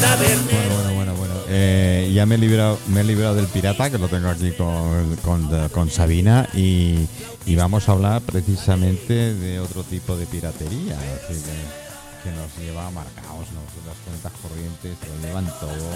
tabernero. 0.00 0.74
Bueno, 0.74 0.94
bueno, 0.94 1.14
bueno. 1.14 1.34
Eh, 1.48 2.10
ya 2.14 2.26
me 2.26 2.36
he, 2.36 2.38
librado, 2.38 2.78
me 2.88 3.00
he 3.00 3.04
librado 3.04 3.34
del 3.34 3.46
pirata, 3.46 3.90
que 3.90 3.98
lo 3.98 4.08
tengo 4.08 4.28
aquí 4.28 4.52
con, 4.52 5.16
con, 5.16 5.68
con 5.70 5.90
Sabina, 5.90 6.48
y, 6.54 7.06
y 7.46 7.56
vamos 7.56 7.88
a 7.88 7.92
hablar 7.92 8.22
precisamente 8.22 9.34
de 9.34 9.60
otro 9.60 9.82
tipo 9.84 10.16
de 10.16 10.26
piratería, 10.26 10.96
que, 11.28 11.34
que 11.34 12.30
nos 12.36 12.56
lleva 12.58 12.90
marcados, 12.90 13.46
¿no? 13.52 13.60
las 13.86 13.96
cuentas 14.04 14.32
corrientes, 14.42 14.96
lo 15.08 15.26
llevan 15.26 15.46
todo, 15.58 15.92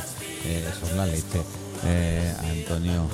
eh, 0.47 0.67
eso 0.75 0.87
es 0.91 0.97
la 0.97 1.07
leche. 1.07 1.43
Eh, 1.87 2.35
Antonio, 2.41 3.09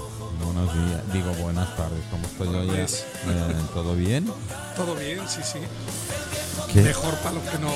buenos 0.45 0.72
días, 0.72 1.00
digo 1.12 1.32
buenas 1.43 1.77
tardes, 1.77 2.00
¿cómo 2.11 2.25
estoy? 2.25 2.68
Pues- 2.68 3.04
Eh, 3.27 3.54
¿Todo 3.75 3.95
bien? 3.95 4.30
Todo 4.77 4.95
bien, 4.95 5.20
sí, 5.29 5.41
sí. 5.43 5.59
¿Qué? 6.67 6.83
Mejor 6.83 7.15
para 7.17 7.33
los 7.33 7.45
que 7.45 7.59
no 7.59 7.73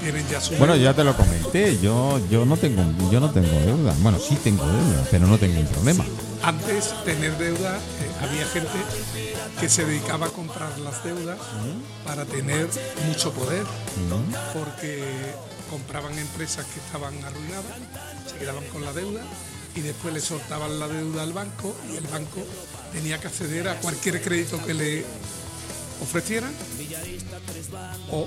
tienen 0.00 0.26
ya 0.28 0.40
su. 0.40 0.54
Bueno, 0.56 0.76
ya 0.76 0.94
te 0.94 1.04
lo 1.04 1.16
comenté, 1.16 1.78
yo, 1.78 2.20
yo 2.30 2.44
no 2.44 2.56
tengo 2.56 2.82
yo 3.10 3.20
no 3.20 3.30
tengo 3.30 3.48
deuda. 3.60 3.94
Bueno, 4.00 4.18
sí 4.18 4.36
tengo 4.42 4.64
deuda, 4.66 5.06
pero 5.10 5.26
no 5.26 5.38
tengo 5.38 5.60
un 5.60 5.66
problema. 5.66 6.04
Antes, 6.42 6.92
tener 7.04 7.36
deuda, 7.38 7.76
eh, 7.76 8.10
había 8.20 8.46
gente 8.46 8.72
que 9.60 9.68
se 9.68 9.84
dedicaba 9.84 10.26
a 10.26 10.30
comprar 10.30 10.76
las 10.78 11.04
deudas 11.04 11.38
para 12.04 12.24
tener 12.24 12.68
mucho 13.06 13.32
poder, 13.32 13.64
porque 14.52 15.04
compraban 15.70 16.18
empresas 16.18 16.66
que 16.66 16.80
estaban 16.80 17.14
arruinadas, 17.24 17.64
se 18.28 18.36
quedaban 18.36 18.64
con 18.72 18.84
la 18.84 18.92
deuda 18.92 19.22
y 19.74 19.80
después 19.80 20.12
le 20.12 20.20
soltaban 20.20 20.78
la 20.78 20.88
deuda 20.88 21.22
al 21.22 21.32
banco 21.32 21.74
y 21.90 21.96
el 21.96 22.06
banco 22.08 22.40
tenía 22.92 23.18
que 23.18 23.28
acceder 23.28 23.68
a 23.68 23.76
cualquier 23.76 24.20
crédito 24.20 24.62
que 24.66 24.74
le 24.74 25.04
ofrecieran 26.02 26.50
o 28.10 28.26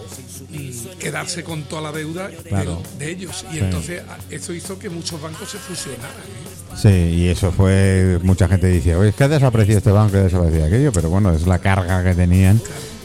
mm, 0.49 0.97
quedarse 0.99 1.43
con 1.43 1.63
toda 1.63 1.81
la 1.81 1.91
deuda 1.91 2.27
de- 2.29 2.37
Claro. 2.37 2.81
de, 2.97 3.11
ellos. 3.11 3.45
Y 3.51 3.55
Sí. 3.55 3.59
entonces 3.59 4.01
a- 4.07 4.17
eso 4.29 4.53
hizo 4.53 4.79
que 4.79 4.89
muchos 4.89 5.21
bancos 5.21 5.49
se 5.49 5.57
fusionaran. 5.59 6.09
¿eh? 6.11 6.77
Sí, 6.81 6.89
y 6.89 7.27
eso 7.27 7.51
fue. 7.51 8.19
Mucha 8.23 8.47
gente 8.47 8.67
dice, 8.67 8.95
oye, 8.95 9.09
es 9.09 9.15
que 9.15 9.23
ha 9.23 9.27
desaparecido 9.27 9.77
este 9.77 9.91
banco, 9.91 10.13
que 10.13 10.17
desapareció 10.19 10.65
aquello, 10.65 10.91
pero 10.91 11.09
bueno, 11.09 11.31
es 11.33 11.45
la 11.47 11.59
carga 11.59 12.03
que 12.03 12.13
tenían 12.15 12.59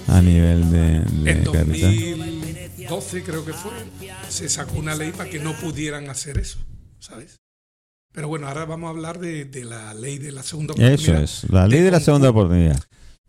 a 0.09 0.21
nivel 0.23 0.71
de. 0.71 1.01
de 1.01 1.31
En 1.31 1.45
capital. 1.45 1.97
2012 1.97 3.23
creo 3.23 3.45
que 3.45 3.53
fue, 3.53 3.71
se 4.29 4.49
sacó 4.49 4.79
una 4.79 4.95
ley 4.95 5.13
para 5.13 5.29
que 5.31 5.39
no 5.39 5.53
pudieran 5.61 6.09
hacer 6.11 6.39
eso, 6.39 6.59
¿sabes? 6.99 7.39
Pero 8.13 8.27
bueno, 8.27 8.49
ahora 8.49 8.65
vamos 8.65 8.89
a 8.89 8.91
hablar 8.91 9.21
de, 9.21 9.45
de 9.45 9.65
la 9.65 9.95
ley 9.95 10.19
de 10.19 10.33
la 10.33 10.43
segunda 10.43 10.73
oportunidad. 10.73 11.01
Eso 11.23 11.45
es, 11.45 11.49
la 11.51 11.69
ley 11.69 11.81
de 11.81 11.93
la 11.93 12.01
segunda 12.01 12.31
oportunidad. 12.31 12.83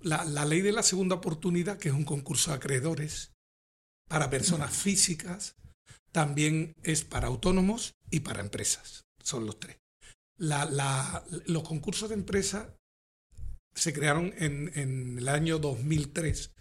La, 0.03 0.23
la 0.25 0.45
ley 0.45 0.61
de 0.61 0.71
la 0.71 0.83
segunda 0.83 1.15
oportunidad, 1.15 1.77
que 1.77 1.89
es 1.89 1.95
un 1.95 2.05
concurso 2.05 2.51
de 2.51 2.57
acreedores 2.57 3.31
para 4.09 4.29
personas 4.29 4.71
físicas, 4.75 5.55
también 6.11 6.73
es 6.83 7.03
para 7.03 7.27
autónomos 7.27 7.93
y 8.09 8.21
para 8.21 8.41
empresas. 8.41 9.03
Son 9.23 9.45
los 9.45 9.59
tres. 9.59 9.77
La- 10.37 10.65
la- 10.65 11.23
los 11.45 11.63
concursos 11.63 12.09
de 12.09 12.15
empresas 12.15 12.67
se 13.73 13.93
crearon 13.93 14.33
en, 14.37 14.71
en 14.75 15.17
el 15.19 15.29
año 15.29 15.59
2003, 15.59 16.51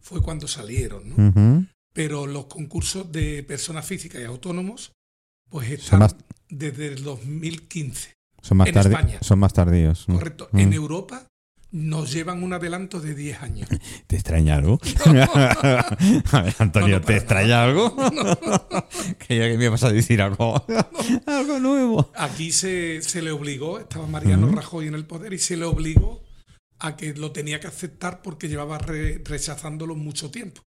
fue 0.00 0.20
cuando 0.22 0.48
salieron. 0.48 1.68
Pero 1.92 2.26
los 2.26 2.46
concursos 2.46 3.10
de 3.12 3.42
personas 3.42 3.86
físicas 3.86 4.20
y 4.20 4.24
autónomos, 4.24 4.92
pues 5.48 5.70
están 5.70 6.00
más, 6.00 6.16
desde 6.48 6.88
el 6.88 7.02
2015. 7.04 8.14
son 8.42 8.56
más 8.58 8.68
en 8.68 8.76
España. 8.78 9.18
son 9.22 9.38
más 9.38 9.52
tardíos. 9.52 10.06
Correcto. 10.06 10.48
En 10.52 10.72
Europa 10.72 11.26
nos 11.72 12.12
llevan 12.12 12.42
un 12.42 12.52
adelanto 12.52 13.00
de 13.00 13.14
10 13.14 13.42
años. 13.42 13.68
¿Te 14.06 14.16
extraña 14.16 14.56
algo? 14.56 14.78
a 15.04 16.40
ver, 16.42 16.54
Antonio, 16.58 16.96
No, 16.96 17.00
no, 17.00 17.06
¿te 17.06 17.16
extraña 17.16 17.64
algo? 17.64 17.94
que 19.18 19.36
ya 19.38 19.48
que 19.48 19.58
me 19.58 19.68
vas 19.68 19.82
a 19.84 19.90
decir 19.92 20.22
algo. 20.22 20.64
algo 21.26 21.58
nuevo. 21.58 22.10
Aquí 22.16 22.52
se, 22.52 23.02
se 23.02 23.22
le 23.22 23.30
obligó, 23.30 23.78
estaba 23.78 24.06
Mariano 24.06 24.50
Rajoy 24.50 24.86
en 24.88 24.94
el 24.94 25.04
poder 25.06 25.32
y 25.32 25.38
se 25.38 25.56
le 25.56 25.64
obligó 25.64 26.22
a 26.78 26.96
que 26.96 27.14
lo 27.14 27.32
tenía 27.32 27.58
que 27.60 27.66
aceptar 27.66 28.22
porque 28.22 28.48
llevaba 28.48 28.78
re- 28.78 29.22
rechazándolo 29.24 29.94
mucho 29.94 30.30
tiempo. 30.30 30.62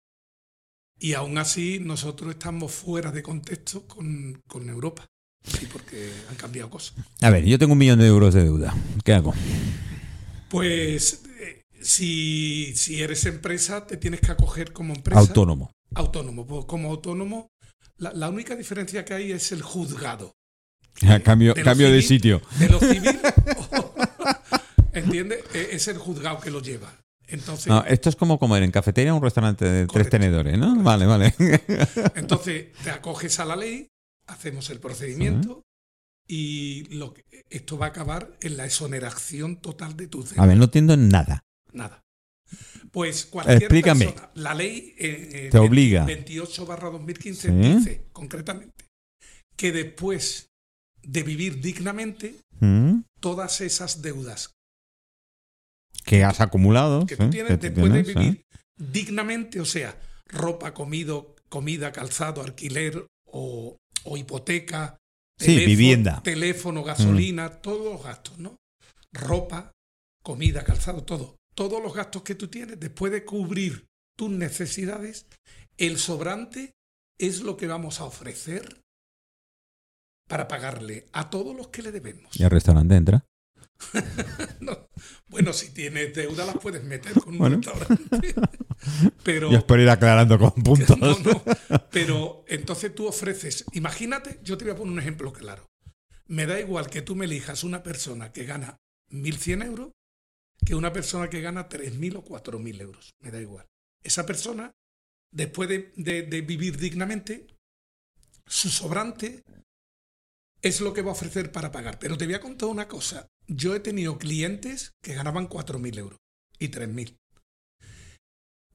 Y 0.97 1.13
aún 1.13 1.37
así 1.37 1.79
nosotros 1.81 2.31
estamos 2.31 2.71
fuera 2.71 3.11
de 3.11 3.21
contexto 3.21 3.85
con, 3.85 4.41
con 4.47 4.69
Europa. 4.69 5.05
Sí, 5.43 5.67
porque 5.71 6.11
han 6.29 6.35
cambiado 6.35 6.69
cosas. 6.69 6.95
A 7.21 7.29
ver, 7.29 7.43
yo 7.45 7.59
tengo 7.59 7.73
un 7.73 7.79
millón 7.79 7.99
de 7.99 8.07
euros 8.07 8.33
de 8.33 8.43
deuda. 8.43 8.73
¿Qué 9.03 9.13
hago? 9.13 9.33
Pues 10.49 11.23
eh, 11.39 11.61
si, 11.81 12.73
si 12.75 13.01
eres 13.01 13.25
empresa, 13.25 13.85
te 13.85 13.97
tienes 13.97 14.21
que 14.21 14.31
acoger 14.31 14.73
como 14.73 14.93
empresa. 14.93 15.19
Autónomo. 15.19 15.71
Autónomo. 15.93 16.45
Pues 16.45 16.65
como 16.65 16.89
autónomo, 16.89 17.47
la, 17.97 18.11
la 18.13 18.29
única 18.29 18.55
diferencia 18.55 19.03
que 19.05 19.13
hay 19.13 19.31
es 19.31 19.51
el 19.51 19.61
juzgado. 19.61 20.33
cambio 21.23 21.53
de 21.53 21.63
cambio 21.63 21.91
de 21.91 22.01
sitio. 22.01 22.41
De 22.59 22.69
lo 22.69 22.79
civil. 22.79 23.19
¿Entiendes? 24.93 25.43
E- 25.53 25.69
Es 25.71 25.87
el 25.87 25.97
juzgado 25.97 26.39
que 26.39 26.51
lo 26.51 26.61
lleva. 26.61 26.93
Entonces, 27.27 27.67
No, 27.67 27.83
esto 27.85 28.09
es 28.09 28.15
como 28.15 28.37
comer 28.37 28.61
en 28.63 28.71
cafetería 28.71 29.09
en 29.09 29.15
un 29.17 29.23
restaurante 29.23 29.65
de 29.65 29.87
tres 29.87 30.09
tenedores, 30.09 30.57
¿no? 30.59 30.75
Vale, 30.83 31.07
vale. 31.07 31.33
entonces 32.15 32.67
te 32.83 32.91
acoges 32.91 33.39
a 33.39 33.45
la 33.45 33.55
ley, 33.55 33.87
hacemos 34.27 34.69
el 34.69 34.79
procedimiento 34.79 35.63
y 36.27 36.83
lo 36.95 37.13
que- 37.13 37.23
esto 37.49 37.77
va 37.77 37.87
a 37.87 37.89
acabar 37.89 38.35
en 38.41 38.57
la 38.57 38.65
exoneración 38.65 39.57
total 39.61 39.95
de 39.95 40.07
tus 40.07 40.31
A 40.31 40.33
deudas. 40.35 40.47
ver, 40.47 40.57
no 40.57 40.63
entiendo 40.65 40.93
en 40.93 41.09
nada. 41.09 41.43
Nada. 41.71 42.01
Pues 42.91 43.25
cualquier 43.25 43.57
Explícame. 43.63 44.05
persona, 44.05 44.31
la 44.35 44.53
ley 44.53 44.95
eh, 44.97 45.29
eh, 45.33 45.49
Te 45.51 45.57
obliga. 45.57 46.05
28 46.05 46.65
barra 46.65 46.89
2015 46.89 47.49
Sí. 47.49 47.53
dice 47.55 48.07
concretamente 48.13 48.73
que 49.57 49.71
después 49.71 50.47
de 51.01 51.23
vivir 51.23 51.61
dignamente, 51.61 52.35
¿Mm? 52.59 53.01
todas 53.19 53.61
esas 53.61 54.01
deudas 54.01 54.51
Que 56.05 56.23
has 56.23 56.39
acumulado. 56.41 57.05
que 57.05 57.17
tú 57.17 57.29
tienes 57.29 57.59
después 57.59 57.91
de 57.91 58.03
tienes, 58.03 58.15
vivir 58.15 58.45
dignamente, 58.77 59.59
o 59.59 59.65
sea, 59.65 59.99
ropa, 60.27 60.73
comido, 60.73 61.35
comida, 61.49 61.91
calzado, 61.91 62.41
alquiler 62.41 63.05
o, 63.25 63.77
o 64.03 64.17
hipoteca, 64.17 64.97
Sí, 65.37 65.65
vivienda. 65.65 66.21
teléfono, 66.23 66.83
gasolina, 66.83 67.49
todos 67.61 67.93
los 67.93 68.03
gastos, 68.03 68.37
¿no? 68.37 68.57
Ropa, 69.11 69.71
comida, 70.23 70.63
calzado, 70.63 71.03
todo. 71.03 71.35
Todos 71.55 71.81
los 71.81 71.93
gastos 71.93 72.23
que 72.23 72.35
tú 72.35 72.47
tienes, 72.47 72.79
después 72.79 73.11
de 73.11 73.25
cubrir 73.25 73.85
tus 74.17 74.29
necesidades, 74.29 75.27
el 75.77 75.97
sobrante 75.97 76.71
es 77.17 77.41
lo 77.41 77.57
que 77.57 77.67
vamos 77.67 77.99
a 77.99 78.05
ofrecer 78.05 78.81
para 80.27 80.47
pagarle 80.47 81.07
a 81.13 81.29
todos 81.29 81.55
los 81.55 81.67
que 81.67 81.81
le 81.81 81.91
debemos. 81.91 82.37
Y 82.39 82.43
al 82.43 82.51
restaurante 82.51 82.95
entra. 82.95 83.25
No. 84.61 84.84
Bueno, 85.27 85.53
si 85.53 85.71
tienes 85.73 86.13
deuda 86.13 86.45
las 86.45 86.57
puedes 86.57 86.83
meter 86.83 87.13
con 87.13 87.33
un 87.33 87.37
Bueno. 87.39 87.57
restaurante. 87.57 88.33
Pero, 89.23 89.51
Y 89.51 89.55
espero 89.55 89.81
ir 89.81 89.89
aclarando 89.89 90.37
con 90.37 90.51
puntos. 90.63 90.97
no, 90.99 91.17
no. 91.19 91.43
pero 91.91 92.43
entonces 92.47 92.93
tú 92.93 93.07
ofreces, 93.07 93.65
imagínate, 93.73 94.39
yo 94.43 94.57
te 94.57 94.65
voy 94.65 94.73
a 94.73 94.77
poner 94.77 94.93
un 94.93 94.99
ejemplo 94.99 95.33
claro. 95.33 95.65
Me 96.27 96.45
da 96.45 96.59
igual 96.59 96.89
que 96.89 97.01
tú 97.01 97.15
me 97.15 97.25
elijas 97.25 97.63
una 97.63 97.81
persona 97.83 98.31
que 98.31 98.45
gana 98.45 98.77
1.100 99.11 99.65
euros 99.65 99.91
que 100.65 100.75
una 100.75 100.91
persona 100.93 101.29
que 101.29 101.41
gana 101.41 101.67
3.000 101.69 102.17
o 102.17 102.23
4.000 102.25 102.81
euros. 102.81 103.11
Me 103.21 103.31
da 103.31 103.39
igual. 103.41 103.65
Esa 104.03 104.25
persona, 104.25 104.71
después 105.31 105.67
de, 105.69 105.91
de- 105.95 106.23
de 106.23 106.41
vivir 106.41 106.77
dignamente, 106.77 107.47
su 108.47 108.69
sobrante 108.69 109.43
es 110.61 110.81
lo 110.81 110.93
que 110.93 111.01
va 111.01 111.09
a 111.09 111.13
ofrecer 111.13 111.51
para 111.51 111.71
pagar. 111.71 111.99
Pero 111.99 112.17
te 112.17 112.25
voy 112.25 112.35
a 112.35 112.39
contar 112.39 112.69
una 112.69 112.87
cosa. 112.87 113.27
Yo 113.47 113.75
he 113.75 113.79
tenido 113.79 114.17
clientes 114.17 114.93
que 115.03 115.13
ganaban 115.13 115.47
4.000 115.47 115.97
euros 115.97 116.19
y 116.59 116.69
3.000. 116.69 117.15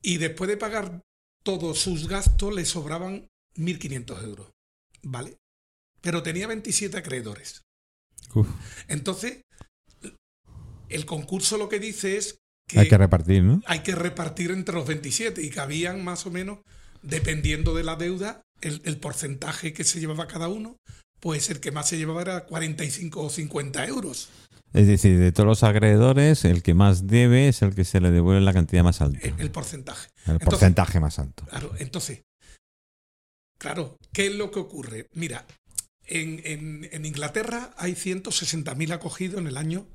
Y 0.03 0.19
después 0.19 0.49
de 0.49 0.57
pagar 0.57 1.03
todos 1.43 1.79
sus 1.79 2.09
gastos, 2.09 2.55
le 2.55 2.65
sobraban 2.65 3.29
1.500 3.57 4.25
euros. 4.25 4.51
¿Vale? 5.03 5.37
Pero 6.01 6.23
tenía 6.23 6.47
27 6.47 6.97
acreedores. 6.97 7.63
Uf, 8.35 8.49
Entonces, 8.89 9.43
el 10.89 11.07
concurso 11.07 11.57
lo 11.57 11.69
que 11.69 11.81
dice 11.81 12.17
es 12.17 12.39
que 12.69 12.81
hay 12.81 12.89
que 12.89 12.99
repartir, 12.99 13.43
¿no? 13.43 13.63
hay 13.67 13.81
que 13.81 13.95
repartir 13.95 14.51
entre 14.51 14.75
los 14.75 14.87
27 14.87 15.43
y 15.43 15.51
cabían 15.51 16.05
más 16.05 16.27
o 16.27 16.31
menos, 16.31 16.61
dependiendo 17.03 17.75
de 17.75 17.83
la 17.83 17.97
deuda, 17.97 18.43
el, 18.61 18.81
el 18.85 18.99
porcentaje 18.99 19.73
que 19.73 19.85
se 19.85 19.99
llevaba 20.01 20.29
cada 20.29 20.49
uno, 20.49 20.77
pues 21.19 21.51
el 21.51 21.61
que 21.61 21.73
más 21.73 21.89
se 21.89 21.99
llevaba 21.99 22.23
era 22.23 22.47
45 22.47 23.23
o 23.23 23.31
50 23.31 23.87
euros. 23.87 24.29
Es 24.73 24.87
decir, 24.87 25.19
de 25.19 25.33
todos 25.33 25.47
los 25.47 25.63
acreedores, 25.65 26.45
el 26.45 26.63
que 26.63 26.75
más 26.75 27.07
debe 27.09 27.49
es 27.49 27.63
el 27.63 27.75
que 27.75 27.85
se 27.85 28.01
le 28.01 28.11
devuelve 28.11 28.41
la 28.41 28.53
cantidad 28.53 28.85
más 28.85 29.01
alta. 29.01 29.19
El, 29.27 29.41
el 29.41 29.51
porcentaje. 29.51 30.09
El 30.27 30.33
entonces- 30.33 30.49
porcentaje 30.49 31.01
más 31.01 31.19
alto. 31.19 31.45
Claro, 31.47 31.73
entonces, 31.79 32.23
claro, 33.59 33.97
¿qué 34.13 34.27
es 34.29 34.35
lo 34.35 34.51
que 34.51 34.61
ocurre? 34.61 35.07
Mira, 35.13 35.47
en, 36.05 36.41
en- 36.45 36.89
en 36.93 37.05
Inglaterra 37.05 37.75
hay 37.77 37.93
160.000 37.95 38.93
acogidos 38.93 39.41
en 39.41 39.47
el 39.49 39.57
año 39.57 39.87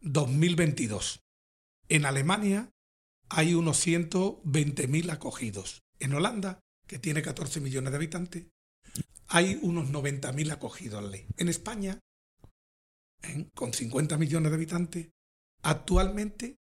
2022. 0.00 1.20
En 1.88 2.06
Alemania 2.06 2.70
hay 3.28 3.54
unos 3.54 3.86
120.000 3.86 5.10
acogidos. 5.12 5.82
En 6.00 6.14
Holanda, 6.14 6.60
que 6.86 6.98
tiene 6.98 7.22
14 7.22 7.60
millones 7.60 7.90
de 7.92 7.96
habitantes, 7.96 8.46
hay 9.26 9.58
unos 9.62 9.90
90.000 9.90 10.52
acogidos 10.52 10.98
a 10.98 11.02
la 11.02 11.10
ley. 11.10 11.26
En 11.36 11.48
España, 11.48 11.98
¿eh? 13.22 13.48
con 13.54 13.72
50 13.72 14.16
millones 14.18 14.50
de 14.50 14.56
habitantes, 14.56 15.08
actualmente 15.62 16.58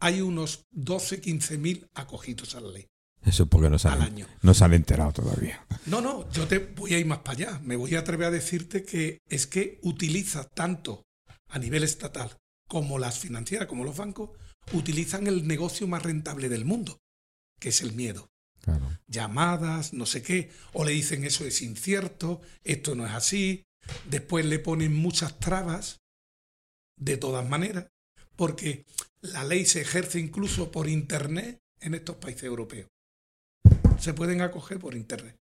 hay 0.00 0.20
unos 0.20 0.66
12, 0.70 1.22
15.000 1.22 1.88
acogidos 1.94 2.54
a 2.54 2.60
la 2.60 2.70
ley. 2.70 2.86
Eso 3.24 3.46
porque 3.46 3.68
no 3.68 3.78
se, 3.78 3.88
han, 3.88 4.02
año. 4.02 4.28
no 4.42 4.54
se 4.54 4.64
han 4.64 4.74
enterado 4.74 5.12
todavía. 5.12 5.66
No, 5.86 6.00
no, 6.00 6.30
yo 6.30 6.46
te 6.46 6.58
voy 6.58 6.94
a 6.94 6.98
ir 6.98 7.06
más 7.06 7.18
para 7.20 7.32
allá. 7.32 7.60
Me 7.64 7.74
voy 7.74 7.96
a 7.96 8.00
atrever 8.00 8.28
a 8.28 8.30
decirte 8.30 8.84
que 8.84 9.18
es 9.28 9.48
que 9.48 9.80
utiliza 9.82 10.44
tanto 10.44 11.02
a 11.48 11.58
nivel 11.58 11.82
estatal 11.82 12.36
como 12.68 12.98
las 12.98 13.18
financieras, 13.18 13.66
como 13.66 13.84
los 13.84 13.96
bancos, 13.96 14.30
utilizan 14.72 15.26
el 15.26 15.46
negocio 15.46 15.86
más 15.88 16.02
rentable 16.02 16.48
del 16.48 16.64
mundo, 16.64 17.00
que 17.58 17.70
es 17.70 17.82
el 17.82 17.92
miedo. 17.92 18.30
Claro. 18.60 18.98
Llamadas, 19.06 19.92
no 19.92 20.06
sé 20.06 20.22
qué, 20.22 20.50
o 20.72 20.84
le 20.84 20.92
dicen 20.92 21.24
eso 21.24 21.44
es 21.44 21.62
incierto, 21.62 22.40
esto 22.64 22.94
no 22.94 23.06
es 23.06 23.12
así. 23.12 23.64
Después 24.10 24.44
le 24.46 24.58
ponen 24.58 24.94
muchas 24.94 25.38
trabas, 25.38 26.00
de 26.98 27.16
todas 27.16 27.48
maneras, 27.48 27.86
porque 28.36 28.84
la 29.20 29.44
ley 29.44 29.64
se 29.66 29.80
ejerce 29.82 30.18
incluso 30.18 30.70
por 30.70 30.88
Internet 30.88 31.60
en 31.80 31.94
estos 31.94 32.16
países 32.16 32.44
europeos. 32.44 32.88
Se 33.98 34.14
pueden 34.14 34.40
acoger 34.40 34.78
por 34.78 34.94
Internet. 34.94 35.36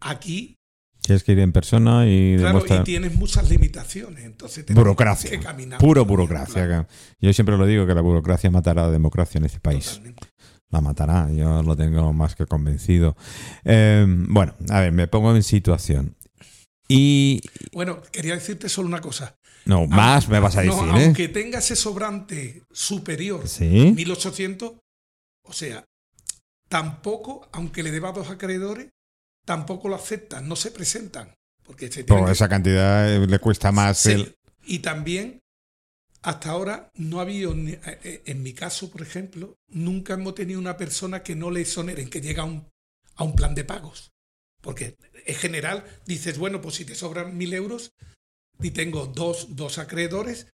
Aquí, 0.00 0.54
Tienes 1.00 1.22
que 1.22 1.32
ir 1.32 1.38
en 1.38 1.52
persona 1.52 2.06
y 2.06 2.34
claro, 2.36 2.48
demostrar. 2.54 2.80
y 2.80 2.84
tienes 2.84 3.14
muchas 3.14 3.48
limitaciones, 3.48 4.24
entonces 4.24 4.66
Burocracia. 4.74 5.30
que 5.30 5.38
caminar 5.40 5.78
Puro 5.78 6.04
burocracia. 6.04 6.86
Yo 7.20 7.32
siempre 7.32 7.56
lo 7.56 7.64
digo 7.66 7.86
que 7.86 7.94
la 7.94 8.00
burocracia 8.02 8.50
matará 8.50 8.82
a 8.82 8.86
la 8.86 8.92
democracia 8.92 9.38
en 9.38 9.44
este 9.46 9.60
país. 9.60 9.86
totalmente. 9.86 10.28
La 10.70 10.82
matará, 10.82 11.30
yo 11.32 11.62
lo 11.62 11.76
tengo 11.76 12.12
más 12.12 12.34
que 12.36 12.44
convencido. 12.44 13.16
Eh, 13.64 14.04
bueno, 14.06 14.54
a 14.68 14.80
ver, 14.80 14.92
me 14.92 15.08
pongo 15.08 15.34
en 15.34 15.42
situación. 15.42 16.14
Y. 16.88 17.40
Bueno, 17.72 18.00
quería 18.10 18.34
decirte 18.34 18.68
solo 18.68 18.88
una 18.88 19.00
cosa. 19.00 19.36
No, 19.66 19.86
más 19.86 20.28
me 20.28 20.40
vas 20.40 20.56
a 20.56 20.64
No, 20.64 20.74
decir, 20.82 20.88
¿eh? 21.00 21.04
aunque 21.04 21.28
tenga 21.28 21.58
ese 21.58 21.76
sobrante 21.76 22.62
superior, 22.72 23.46
Sí. 23.46 23.92
1800, 23.94 24.72
o 25.44 25.52
sea, 25.52 25.84
tampoco, 26.68 27.48
aunque 27.52 27.82
le 27.82 27.90
deba 27.90 28.12
dos 28.12 28.30
acreedores, 28.30 28.88
tampoco 29.44 29.88
lo 29.88 29.94
aceptan, 29.96 30.48
no 30.48 30.56
se 30.56 30.70
presentan. 30.70 31.34
Porque 31.64 31.90
se 31.92 32.04
Por 32.04 32.24
que- 32.26 32.32
esa 32.32 32.48
cantidad 32.48 33.14
eh, 33.14 33.26
le 33.26 33.38
cuesta 33.38 33.70
más 33.72 33.98
Sí, 33.98 34.12
el. 34.12 34.34
Y 34.64 34.78
también, 34.78 35.40
hasta 36.22 36.50
ahora, 36.50 36.90
no 36.94 37.18
ha 37.18 37.22
habido, 37.22 37.54
eh, 37.54 38.22
en 38.24 38.42
mi 38.42 38.54
caso, 38.54 38.90
por 38.90 39.02
ejemplo, 39.02 39.56
nunca 39.68 40.14
hemos 40.14 40.34
tenido 40.34 40.58
una 40.58 40.76
persona 40.78 41.22
que 41.22 41.34
no 41.36 41.50
le 41.50 41.60
exoneren, 41.60 42.08
que 42.08 42.20
llega 42.22 42.42
a 42.42 42.46
un, 42.46 42.66
a 43.16 43.24
un 43.24 43.34
plan 43.36 43.54
de 43.54 43.64
pagos. 43.64 44.10
Porque 44.60 44.96
en 45.26 45.34
general 45.36 45.84
dices, 46.06 46.38
bueno, 46.38 46.60
pues 46.60 46.76
si 46.76 46.84
te 46.84 46.94
sobran 46.94 47.36
mil 47.36 47.52
euros 47.54 47.92
y 48.60 48.70
tengo 48.70 49.06
dos, 49.06 49.56
dos 49.56 49.78
acreedores, 49.78 50.48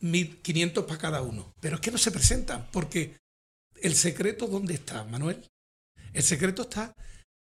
1.500 0.00 0.84
para 0.86 0.98
cada 0.98 1.22
uno. 1.22 1.52
Pero 1.60 1.76
es 1.76 1.80
que 1.80 1.90
no 1.90 1.98
se 1.98 2.10
presentan, 2.10 2.68
porque 2.72 3.16
el 3.80 3.94
secreto, 3.94 4.46
¿dónde 4.46 4.74
está, 4.74 5.04
Manuel? 5.04 5.46
El 6.12 6.22
secreto 6.22 6.62
está 6.62 6.92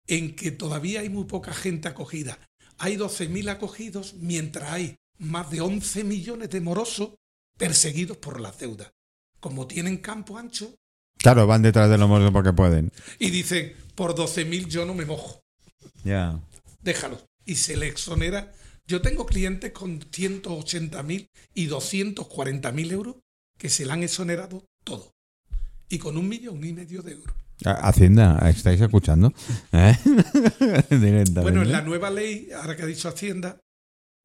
en 0.07 0.36
que 0.36 0.51
todavía 0.51 1.01
hay 1.01 1.10
muy 1.10 1.25
poca 1.25 1.54
gente 1.54 1.88
acogida. 1.88 2.40
Hay 2.78 2.96
12.000 2.96 3.50
acogidos, 3.50 4.13
mientras 4.16 4.72
hay 4.72 4.96
más 5.18 5.51
de 5.51 5.62
11 5.62 6.04
millones 6.06 6.50
de 6.50 6.62
morosos 6.62 7.16
perseguidos 7.57 8.18
por 8.18 8.40
las 8.40 8.57
deudas. 8.57 8.92
Como 9.40 9.68
tienen 9.68 9.98
campo 9.98 10.38
ancho, 10.38 10.74
Claro, 11.18 11.46
van 11.46 11.62
detrás 11.62 11.90
de 11.90 11.98
los 11.98 12.07
mozos 12.07 12.31
porque 12.31 12.54
pueden. 12.54 12.92
y 13.19 13.30
dicen, 13.30 13.75
por 13.96 14.16
12.000 14.16 14.68
yo 14.68 14.86
no 14.86 14.94
me 14.94 15.06
mojo, 15.06 15.42
Ya. 16.03 16.39
déjalo. 16.81 17.19
Y 17.45 17.55
se 17.55 17.77
le 17.77 17.87
exonera. 17.87 18.51
Yo 18.87 19.01
tengo 19.01 19.25
clientes 19.25 19.71
con 19.71 19.99
180.000 19.99 21.27
y 21.53 21.67
240.000 21.67 22.91
euros 22.91 23.15
que 23.57 23.69
se 23.69 23.85
le 23.85 23.91
han 23.91 24.03
exonerado 24.03 24.65
todo. 24.83 25.11
Y 25.89 25.99
con 25.99 26.17
un 26.17 26.27
millón 26.27 26.63
y 26.63 26.73
medio 26.73 27.01
de 27.01 27.13
euros. 27.13 27.35
Hacienda, 27.65 28.39
¿estáis 28.49 28.79
escuchando? 28.79 29.33
¿Eh? 29.71 29.95
Bueno, 31.41 31.61
en 31.61 31.71
la 31.71 31.81
nueva 31.81 32.09
ley, 32.09 32.49
ahora 32.55 32.75
que 32.75 32.83
ha 32.83 32.85
dicho 32.85 33.09
Hacienda, 33.09 33.59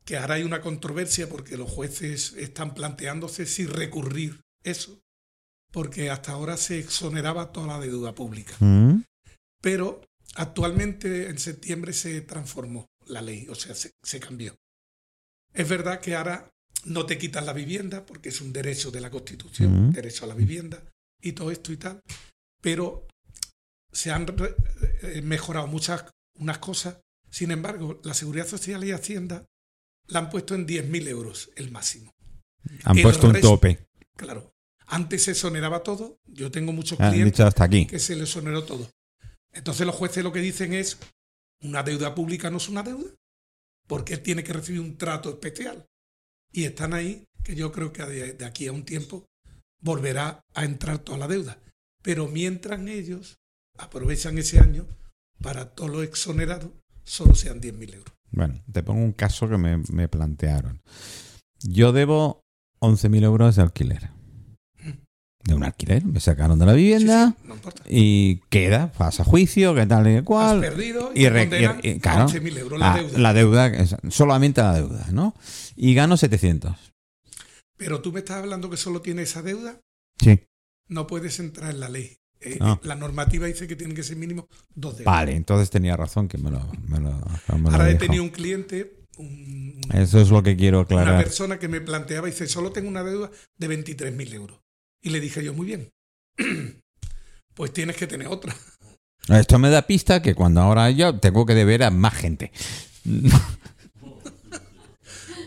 que 0.04 0.16
ahora 0.16 0.34
hay 0.34 0.44
una 0.44 0.60
controversia 0.60 1.28
porque 1.28 1.56
los 1.56 1.70
jueces 1.70 2.34
están 2.34 2.74
planteándose 2.74 3.46
si 3.46 3.66
recurrir 3.66 4.40
eso, 4.62 5.00
porque 5.72 6.10
hasta 6.10 6.32
ahora 6.32 6.56
se 6.56 6.78
exoneraba 6.78 7.52
toda 7.52 7.78
la 7.78 7.80
deuda 7.80 8.14
pública. 8.14 8.54
¿Mm? 8.60 9.02
Pero 9.60 10.02
actualmente 10.34 11.28
en 11.28 11.38
septiembre 11.38 11.92
se 11.92 12.20
transformó 12.22 12.86
la 13.06 13.22
ley, 13.22 13.46
o 13.48 13.54
sea, 13.54 13.74
se, 13.74 13.92
se 14.02 14.20
cambió. 14.20 14.54
Es 15.52 15.68
verdad 15.68 16.00
que 16.00 16.14
ahora 16.14 16.50
no 16.84 17.06
te 17.06 17.18
quitan 17.18 17.46
la 17.46 17.52
vivienda 17.52 18.04
porque 18.04 18.28
es 18.28 18.40
un 18.40 18.52
derecho 18.52 18.90
de 18.90 19.00
la 19.00 19.10
Constitución, 19.10 19.92
derecho 19.92 20.24
a 20.24 20.28
la 20.28 20.34
vivienda 20.34 20.82
y 21.20 21.32
todo 21.32 21.50
esto 21.50 21.72
y 21.72 21.76
tal, 21.76 22.00
pero 22.60 23.06
se 23.92 24.10
han 24.10 24.26
eh, 25.02 25.22
mejorado 25.22 25.66
muchas 25.66 26.04
unas 26.38 26.58
cosas. 26.58 26.98
Sin 27.30 27.50
embargo, 27.50 28.00
la 28.04 28.14
Seguridad 28.14 28.46
Social 28.46 28.84
y 28.84 28.92
Hacienda 28.92 29.46
la 30.08 30.20
han 30.20 30.30
puesto 30.30 30.54
en 30.54 30.66
10.000 30.66 31.08
euros 31.08 31.50
el 31.56 31.70
máximo. 31.70 32.12
Han 32.84 32.96
el 32.96 33.02
puesto 33.02 33.28
un 33.28 33.40
tope. 33.40 33.86
Claro, 34.16 34.52
antes 34.86 35.24
se 35.24 35.32
exoneraba 35.32 35.82
todo. 35.82 36.18
Yo 36.26 36.50
tengo 36.50 36.72
muchos 36.72 36.98
clientes 36.98 37.24
dicho 37.24 37.46
hasta 37.46 37.64
aquí. 37.64 37.86
que 37.86 37.98
se 37.98 38.16
le 38.16 38.24
exoneró 38.24 38.64
todo. 38.64 38.90
Entonces 39.54 39.86
los 39.86 39.94
jueces 39.94 40.24
lo 40.24 40.32
que 40.32 40.40
dicen 40.40 40.74
es, 40.74 40.98
una 41.62 41.82
deuda 41.82 42.14
pública 42.14 42.50
no 42.50 42.58
es 42.58 42.68
una 42.68 42.82
deuda, 42.82 43.10
porque 43.86 44.18
tiene 44.18 44.44
que 44.44 44.52
recibir 44.52 44.80
un 44.80 44.96
trato 44.96 45.30
especial. 45.30 45.86
Y 46.52 46.64
están 46.64 46.94
ahí, 46.94 47.24
que 47.42 47.54
yo 47.54 47.72
creo 47.72 47.92
que 47.92 48.04
de, 48.04 48.32
de 48.34 48.44
aquí 48.44 48.66
a 48.66 48.72
un 48.72 48.84
tiempo 48.84 49.24
volverá 49.80 50.40
a 50.54 50.64
entrar 50.64 50.98
toda 50.98 51.18
la 51.18 51.28
deuda. 51.28 51.58
Pero 52.02 52.28
mientras 52.28 52.80
ellos 52.86 53.38
aprovechan 53.78 54.38
ese 54.38 54.58
año 54.58 54.86
para 55.40 55.74
todos 55.74 55.90
los 55.90 56.04
exonerados, 56.04 56.70
solo 57.04 57.34
sean 57.34 57.60
10.000 57.60 57.94
euros. 57.94 58.14
Bueno, 58.30 58.62
te 58.72 58.82
pongo 58.82 59.02
un 59.02 59.12
caso 59.12 59.48
que 59.48 59.56
me, 59.56 59.82
me 59.90 60.08
plantearon. 60.08 60.82
Yo 61.60 61.92
debo 61.92 62.42
11.000 62.80 63.24
euros 63.24 63.56
de 63.56 63.62
alquiler. 63.62 64.13
De 65.46 65.54
un 65.54 65.62
alquiler. 65.62 66.04
Me 66.06 66.20
sacaron 66.20 66.58
de 66.58 66.64
la 66.66 66.72
vivienda 66.72 67.34
sí, 67.38 67.48
no 67.48 67.54
importa. 67.54 67.82
y 67.88 68.36
queda, 68.48 68.90
pasa 68.92 69.22
a 69.22 69.26
juicio, 69.26 69.74
que 69.74 69.84
tal 69.86 70.06
y 70.10 70.16
Has 70.16 70.22
cual. 70.22 70.60
perdido 70.60 71.12
y, 71.14 71.20
y 71.20 71.24
te 71.24 71.30
re- 71.30 71.40
condenan 71.48 71.80
y- 71.82 71.88
y- 71.88 71.92
a 71.96 71.98
claro. 72.00 72.24
11.000 72.28 72.58
euros 72.58 72.78
la 72.80 72.92
Ah, 72.92 72.96
deuda. 72.98 73.18
la 73.18 73.32
deuda, 73.34 73.72
solamente 74.10 74.62
la 74.62 74.72
deuda, 74.74 75.06
¿no? 75.12 75.34
Y 75.76 75.94
gano 75.94 76.16
700. 76.16 76.74
Pero 77.76 78.00
tú 78.00 78.12
me 78.12 78.20
estás 78.20 78.38
hablando 78.38 78.70
que 78.70 78.76
solo 78.76 79.02
tiene 79.02 79.22
esa 79.22 79.42
deuda, 79.42 79.80
Sí. 80.18 80.40
no 80.88 81.06
puedes 81.06 81.38
entrar 81.40 81.70
en 81.72 81.80
la 81.80 81.88
ley. 81.88 82.16
Eh, 82.40 82.58
Ah. 82.60 82.78
La 82.82 82.94
normativa 82.94 83.46
dice 83.46 83.66
que 83.66 83.74
tienen 83.76 83.96
que 83.96 84.02
ser 84.02 84.16
mínimo 84.16 84.48
dos 84.74 84.96
deudas. 84.98 85.12
Vale, 85.14 85.34
entonces 85.34 85.70
tenía 85.70 85.96
razón 85.96 86.28
que 86.28 86.38
me 86.38 86.50
lo, 86.50 86.60
me 86.88 87.00
lo, 87.00 87.10
me 87.56 87.58
lo 87.60 87.70
Ahora 87.70 87.90
he 87.90 87.94
tenido 87.96 88.22
un 88.22 88.28
cliente, 88.30 89.00
un- 89.18 89.80
Eso 89.92 90.20
es 90.20 90.30
lo 90.30 90.42
que 90.42 90.56
quiero 90.56 90.78
una 90.78 90.84
aclarar. 90.84 91.22
persona 91.24 91.58
que 91.58 91.68
me 91.68 91.80
planteaba 91.80 92.28
y 92.28 92.32
dice, 92.32 92.46
solo 92.46 92.70
tengo 92.70 92.88
una 92.88 93.02
deuda 93.02 93.30
de 93.58 93.68
23.000 93.68 94.32
euros. 94.34 94.60
Y 95.04 95.10
le 95.10 95.20
dije 95.20 95.44
yo, 95.44 95.52
muy 95.52 95.66
bien, 95.66 95.90
pues 97.54 97.72
tienes 97.72 97.96
que 97.96 98.06
tener 98.06 98.26
otra. 98.26 98.56
Esto 99.28 99.58
me 99.58 99.68
da 99.68 99.86
pista 99.86 100.22
que 100.22 100.34
cuando 100.34 100.62
ahora 100.62 100.90
yo 100.90 101.20
tengo 101.20 101.44
que 101.44 101.54
deber 101.54 101.84
a 101.84 101.90
más 101.90 102.14
gente. 102.14 102.50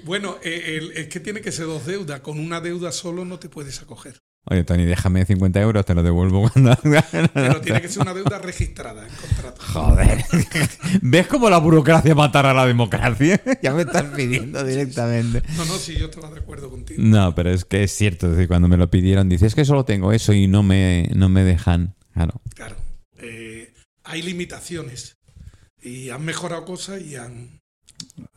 Bueno, 0.06 0.38
eh, 0.42 0.94
es 0.96 1.10
que 1.10 1.20
tiene 1.20 1.42
que 1.42 1.52
ser 1.52 1.66
dos 1.66 1.86
deudas. 1.86 2.22
Con 2.22 2.40
una 2.40 2.62
deuda 2.62 2.94
solo 2.94 3.26
no 3.26 3.40
te 3.40 3.50
puedes 3.50 3.82
acoger. 3.82 4.22
Oye, 4.50 4.64
Tony, 4.64 4.86
déjame 4.86 5.26
50 5.26 5.60
euros, 5.62 5.86
te 5.86 5.94
lo 5.94 6.04
devuelvo 6.04 6.50
cuando... 6.50 6.74
Pero 7.34 7.62
tiene 7.62 7.82
que 7.82 7.90
ser 7.90 8.04
una 8.04 8.14
deuda 8.14 8.38
registrada 8.40 9.06
en 9.06 9.14
contrato. 9.14 9.62
Joder. 9.62 10.24
¿Ves 11.02 11.28
cómo 11.28 11.50
la 11.50 11.58
burocracia 11.58 12.16
matará 12.16 12.52
a 12.52 12.54
la 12.54 12.66
democracia? 12.66 13.42
ya 13.62 13.74
me 13.74 13.82
estás 13.82 14.06
pidiendo 14.16 14.64
directamente. 14.64 15.42
No, 15.58 15.66
no, 15.66 15.78
sí, 15.78 15.96
yo 15.96 16.06
estaba 16.06 16.30
de 16.32 16.40
acuerdo 16.40 16.70
contigo. 16.70 17.02
No, 17.04 17.36
pero 17.36 17.52
es 17.52 17.66
que 17.66 17.84
es 17.84 17.92
cierto. 17.92 18.28
Es 18.28 18.34
decir, 18.34 18.48
cuando 18.48 18.70
me 18.70 18.78
lo 18.78 18.90
pidieron, 18.90 19.28
dices 19.28 19.54
que 19.54 19.66
solo 19.66 19.84
tengo 19.84 20.14
eso 20.14 20.32
y 20.32 20.48
no 20.48 20.64
me, 20.64 21.10
no 21.14 21.28
me 21.28 21.44
dejan. 21.44 21.96
Claro. 22.14 22.42
Claro, 22.56 22.78
eh, 23.18 23.74
hay 24.06 24.22
limitaciones. 24.22 25.18
Y 25.82 26.10
han 26.10 26.24
mejorado 26.24 26.64
cosas 26.66 27.02
y 27.02 27.16
han 27.18 27.60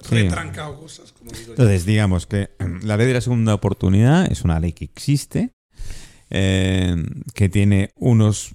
Sí. 0.03 0.15
retrancado 0.17 0.79
cosas, 0.81 1.13
como 1.13 1.31
digo 1.31 1.45
yo. 1.47 1.53
Entonces, 1.53 1.85
digamos 1.85 2.27
que 2.27 2.51
la 2.83 2.97
ley 2.97 3.07
de 3.07 3.15
la 3.15 3.21
segunda 3.21 3.55
oportunidad 3.55 4.31
es 4.31 4.43
una 4.43 4.59
ley 4.59 4.73
que 4.73 4.85
existe, 4.87 5.53
eh, 6.31 6.97
que 7.35 7.49
tiene 7.49 7.93
unos 7.97 8.53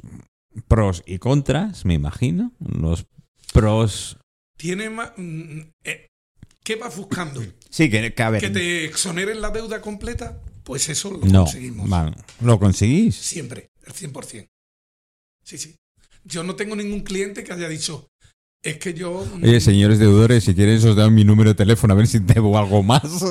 pros 0.68 1.04
y 1.06 1.20
contras, 1.20 1.86
me 1.86 1.94
imagino. 1.94 2.54
Los 2.60 3.06
pros. 3.54 4.18
Tiene 4.58 4.90
más... 4.90 5.12
mm, 5.18 5.62
eh, 5.84 6.08
¿Qué 6.64 6.78
vas 6.78 6.98
buscando? 6.98 7.44
Sí, 7.70 7.90
que, 7.92 8.14
que 8.14 8.24
a 8.24 8.30
ver. 8.32 8.42
¿Que 8.42 8.50
te 8.50 8.86
exoneren 8.86 9.40
la 9.40 9.52
deuda 9.52 9.82
completa? 9.82 10.42
Pues 10.64 10.90
eso 10.90 11.12
lo 11.12 11.20
no, 11.20 11.44
conseguimos. 11.44 11.88
¿Lo 12.42 12.60
conseguís? 12.60 13.16
Siempre, 13.16 13.70
el 13.86 13.94
100%. 13.94 14.48
Sí, 15.44 15.58
sí. 15.60 15.76
Yo 16.24 16.44
no 16.44 16.56
tengo 16.56 16.76
ningún 16.76 17.02
cliente 17.02 17.44
que 17.44 17.54
haya 17.54 17.70
dicho, 17.70 18.08
Es 18.66 18.78
que 18.78 18.94
yo. 18.96 19.26
Oye, 19.44 19.62
señores 19.62 20.00
deudores, 20.00 20.44
si 20.44 20.56
quieres 20.56 20.84
os 20.84 20.96
doy 20.96 21.12
mi 21.12 21.24
número 21.24 21.52
de 21.52 21.56
teléfono 21.56 21.94
a 21.94 21.98
ver 21.98 22.08
si 22.08 22.18
debo 22.20 22.58
algo 22.58 22.82
más. 22.84 23.04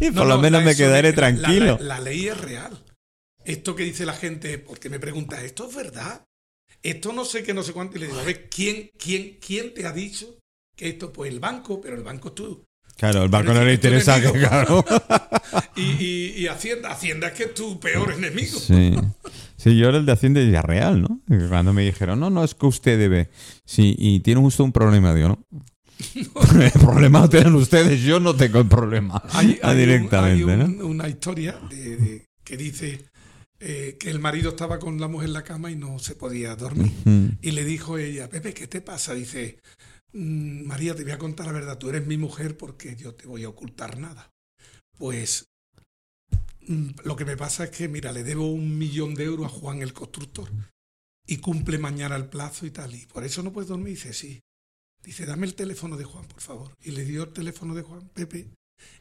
y 0.00 0.10
por 0.10 0.14
No, 0.14 0.24
lo 0.24 0.34
no, 0.36 0.42
menos 0.42 0.64
me 0.64 0.74
quedaré 0.74 1.12
tranquilo. 1.12 1.78
La, 1.80 1.98
la 1.98 2.00
ley 2.00 2.26
es 2.28 2.38
real. 2.38 2.82
Esto 3.44 3.74
que 3.74 3.84
dice 3.84 4.04
la 4.04 4.12
gente, 4.14 4.58
porque 4.58 4.90
me 4.90 4.98
pregunta, 4.98 5.42
¿esto 5.42 5.68
es 5.68 5.74
verdad? 5.76 6.24
Esto 6.82 7.12
no 7.12 7.24
sé 7.24 7.42
qué, 7.42 7.54
no 7.54 7.62
sé 7.62 7.72
cuánto. 7.72 7.96
Y 7.96 8.00
le 8.00 8.06
digo, 8.08 8.18
a 8.18 8.24
ver, 8.24 8.48
¿quién, 8.50 8.90
quién, 8.98 9.38
quién 9.44 9.72
te 9.72 9.86
ha 9.86 9.92
dicho 9.92 10.36
que 10.76 10.88
esto? 10.88 11.12
Pues 11.12 11.30
el 11.32 11.40
banco, 11.40 11.80
pero 11.80 11.96
el 11.96 12.02
banco 12.02 12.28
es 12.28 12.34
tú. 12.34 12.64
Claro, 12.96 13.22
el 13.22 13.28
banco 13.28 13.54
no 13.54 13.64
le 13.64 13.74
interesa 13.74 14.20
que, 14.20 14.32
claro. 14.38 14.84
Y, 15.76 15.82
y- 15.82 16.34
y 16.38 16.46
Hacienda, 16.48 16.90
Hacienda 16.90 17.28
es 17.28 17.34
que 17.34 17.44
es 17.44 17.54
tu 17.54 17.78
peor 17.78 18.12
enemigo. 18.12 18.58
Sí. 18.58 18.94
Sí, 19.58 19.76
yo 19.76 19.88
era 19.88 19.98
el 19.98 20.06
de 20.06 20.12
Hacienda 20.12 20.40
y 20.40 20.54
Real, 20.54 21.02
¿no? 21.02 21.20
Cuando 21.48 21.72
me 21.72 21.82
dijeron, 21.84 22.20
no, 22.20 22.30
no, 22.30 22.44
es 22.44 22.54
que 22.54 22.66
usted 22.66 22.98
debe. 22.98 23.28
Sí, 23.64 23.94
y 23.98 24.20
tiene 24.20 24.40
justo 24.40 24.62
un 24.64 24.72
problema, 24.72 25.12
digo, 25.14 25.28
¿no? 25.28 25.44
el 26.62 26.70
problema 26.72 27.28
tienen 27.28 27.54
ustedes, 27.56 28.00
yo 28.02 28.20
no 28.20 28.34
tengo 28.36 28.60
el 28.60 28.68
problema. 28.68 29.20
Hay, 29.32 29.58
hay 29.62 29.72
un- 29.72 29.78
directamente, 29.80 30.52
hay 30.52 30.80
una 30.82 31.08
historia 31.08 31.58
de- 31.68 31.96
de- 31.96 32.26
que 32.44 32.56
dice 32.56 33.04
eh, 33.60 33.96
que 33.98 34.08
el 34.10 34.20
marido 34.20 34.50
estaba 34.50 34.78
con 34.78 35.00
la 35.00 35.08
mujer 35.08 35.26
en 35.28 35.32
la 35.34 35.42
cama 35.42 35.68
y 35.72 35.74
no 35.76 35.98
se 35.98 36.14
podía 36.14 36.54
dormir. 36.54 36.92
Y 37.42 37.50
le 37.50 37.64
dijo 37.64 37.98
ella, 37.98 38.28
Pepe, 38.30 38.54
¿qué 38.54 38.68
te 38.68 38.80
pasa? 38.80 39.12
Dice, 39.14 39.58
"Mm, 40.12 40.64
María, 40.66 40.94
te 40.94 41.02
voy 41.02 41.10
a 41.12 41.18
contar 41.18 41.46
la 41.46 41.52
verdad, 41.52 41.76
tú 41.76 41.88
eres 41.90 42.06
mi 42.06 42.16
mujer 42.16 42.56
porque 42.56 42.94
yo 42.94 43.14
te 43.14 43.26
voy 43.26 43.42
a 43.42 43.48
ocultar 43.48 43.98
nada. 43.98 44.30
Pues 44.96 45.46
lo 47.04 47.16
que 47.16 47.24
me 47.24 47.36
pasa 47.36 47.64
es 47.64 47.70
que, 47.70 47.88
mira, 47.88 48.12
le 48.12 48.22
debo 48.24 48.50
un 48.52 48.76
millón 48.78 49.14
de 49.14 49.24
euros 49.24 49.46
a 49.46 49.48
Juan 49.48 49.82
el 49.82 49.92
constructor 49.92 50.50
y 51.26 51.38
cumple 51.38 51.78
mañana 51.78 52.16
el 52.16 52.26
plazo 52.26 52.66
y 52.66 52.70
tal, 52.70 52.94
y 52.94 53.06
por 53.06 53.24
eso 53.24 53.42
no 53.42 53.52
puedes 53.52 53.68
dormir. 53.68 53.94
Dice, 53.94 54.12
sí. 54.12 54.40
Dice, 55.02 55.24
dame 55.26 55.46
el 55.46 55.54
teléfono 55.54 55.96
de 55.96 56.04
Juan, 56.04 56.26
por 56.26 56.40
favor. 56.40 56.72
Y 56.82 56.90
le 56.90 57.04
dio 57.04 57.22
el 57.24 57.32
teléfono 57.32 57.74
de 57.74 57.82
Juan, 57.82 58.08
Pepe. 58.12 58.48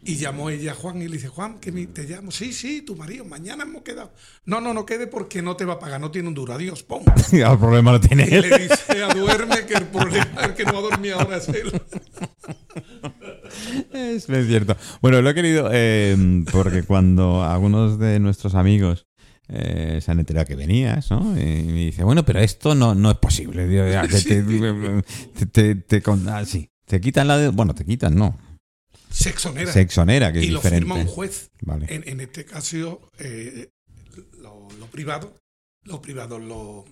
Y 0.04 0.16
llamó 0.16 0.50
ella 0.50 0.72
a 0.72 0.76
Juan 0.76 1.02
y 1.02 1.08
le 1.08 1.18
dice, 1.18 1.28
Juan, 1.28 1.60
que 1.60 1.72
me- 1.72 1.86
te 1.88 2.04
llamo. 2.04 2.32
Sí, 2.32 2.52
sí, 2.54 2.82
tu 2.82 2.96
marido, 2.96 3.26
mañana 3.26 3.64
hemos 3.64 3.84
quedado. 3.84 4.12
No, 4.46 4.60
no, 4.60 4.74
no 4.74 4.86
quede 4.86 5.06
porque 5.08 5.42
no 5.42 5.56
te 5.56 5.66
va 5.66 5.74
a 5.74 5.80
pagar, 5.80 6.00
no 6.02 6.10
tiene 6.10 6.28
un 6.30 6.34
duro. 6.34 6.54
Adiós, 6.54 6.84
¡pum! 6.84 7.04
Ya, 7.32 7.52
el 7.52 7.60
problema 7.60 7.92
lo 7.92 8.00
tiene 8.00 8.28
Y 8.30 8.34
él. 8.34 8.50
le 8.50 8.58
dice 8.60 9.04
a 9.04 9.14
duerme 9.14 9.66
que 9.66 9.74
el 9.76 9.88
problema 9.88 10.46
el 10.46 10.54
que 10.56 10.64
no 10.66 10.74
va 10.74 10.80
a 10.80 10.82
dormir 10.84 11.14
ahora 11.14 11.38
es 11.38 11.48
él. 11.50 11.72
Es 13.94 14.28
bien 14.28 14.48
cierto. 14.48 14.76
Bueno, 15.02 15.22
lo 15.22 15.30
he 15.30 15.34
querido 15.36 15.70
eh, 15.72 16.16
porque 16.52 16.84
cuando 16.84 17.44
algunos 17.44 18.00
de 18.00 18.20
nuestros 18.20 18.56
amigos 18.56 19.06
eh, 19.50 20.00
se 20.04 20.12
han 20.12 20.20
enterado 20.20 20.46
que 20.46 20.56
venías, 20.56 21.10
¿no? 21.12 21.32
Y 21.40 21.44
me 21.64 21.86
dice, 21.86 22.04
bueno, 22.04 22.26
pero 22.26 22.40
esto 22.40 22.76
no, 22.76 22.94
no 22.96 23.12
es 23.12 23.18
posible. 23.18 23.66
Te, 24.08 24.22
te, 24.22 25.46
te- 25.46 25.76
te 25.76 26.02
con- 26.02 26.28
ah, 26.30 26.44
sí, 26.46 26.70
te 26.86 27.00
quitan 27.00 27.28
la 27.28 27.38
de... 27.38 27.50
Bueno, 27.50 27.74
te 27.74 27.86
quitan, 27.86 28.16
no. 28.16 28.38
Se 29.10 29.30
exonera. 29.30 29.72
Se 29.72 29.82
exonera, 29.82 30.34
que 30.34 30.40
es 30.40 30.46
y 30.46 30.50
lo 30.50 30.60
diferente. 30.60 30.86
firma 30.86 30.96
un 31.02 31.08
juez. 31.08 31.50
Vale. 31.62 31.86
En, 31.90 32.04
en 32.08 32.20
este 32.20 32.44
caso, 32.46 33.10
eh, 33.20 33.70
lo, 34.40 34.68
lo 34.80 34.86
privado, 34.88 35.34
lo 35.84 36.02
privado, 36.02 36.40
lo, 36.40 36.84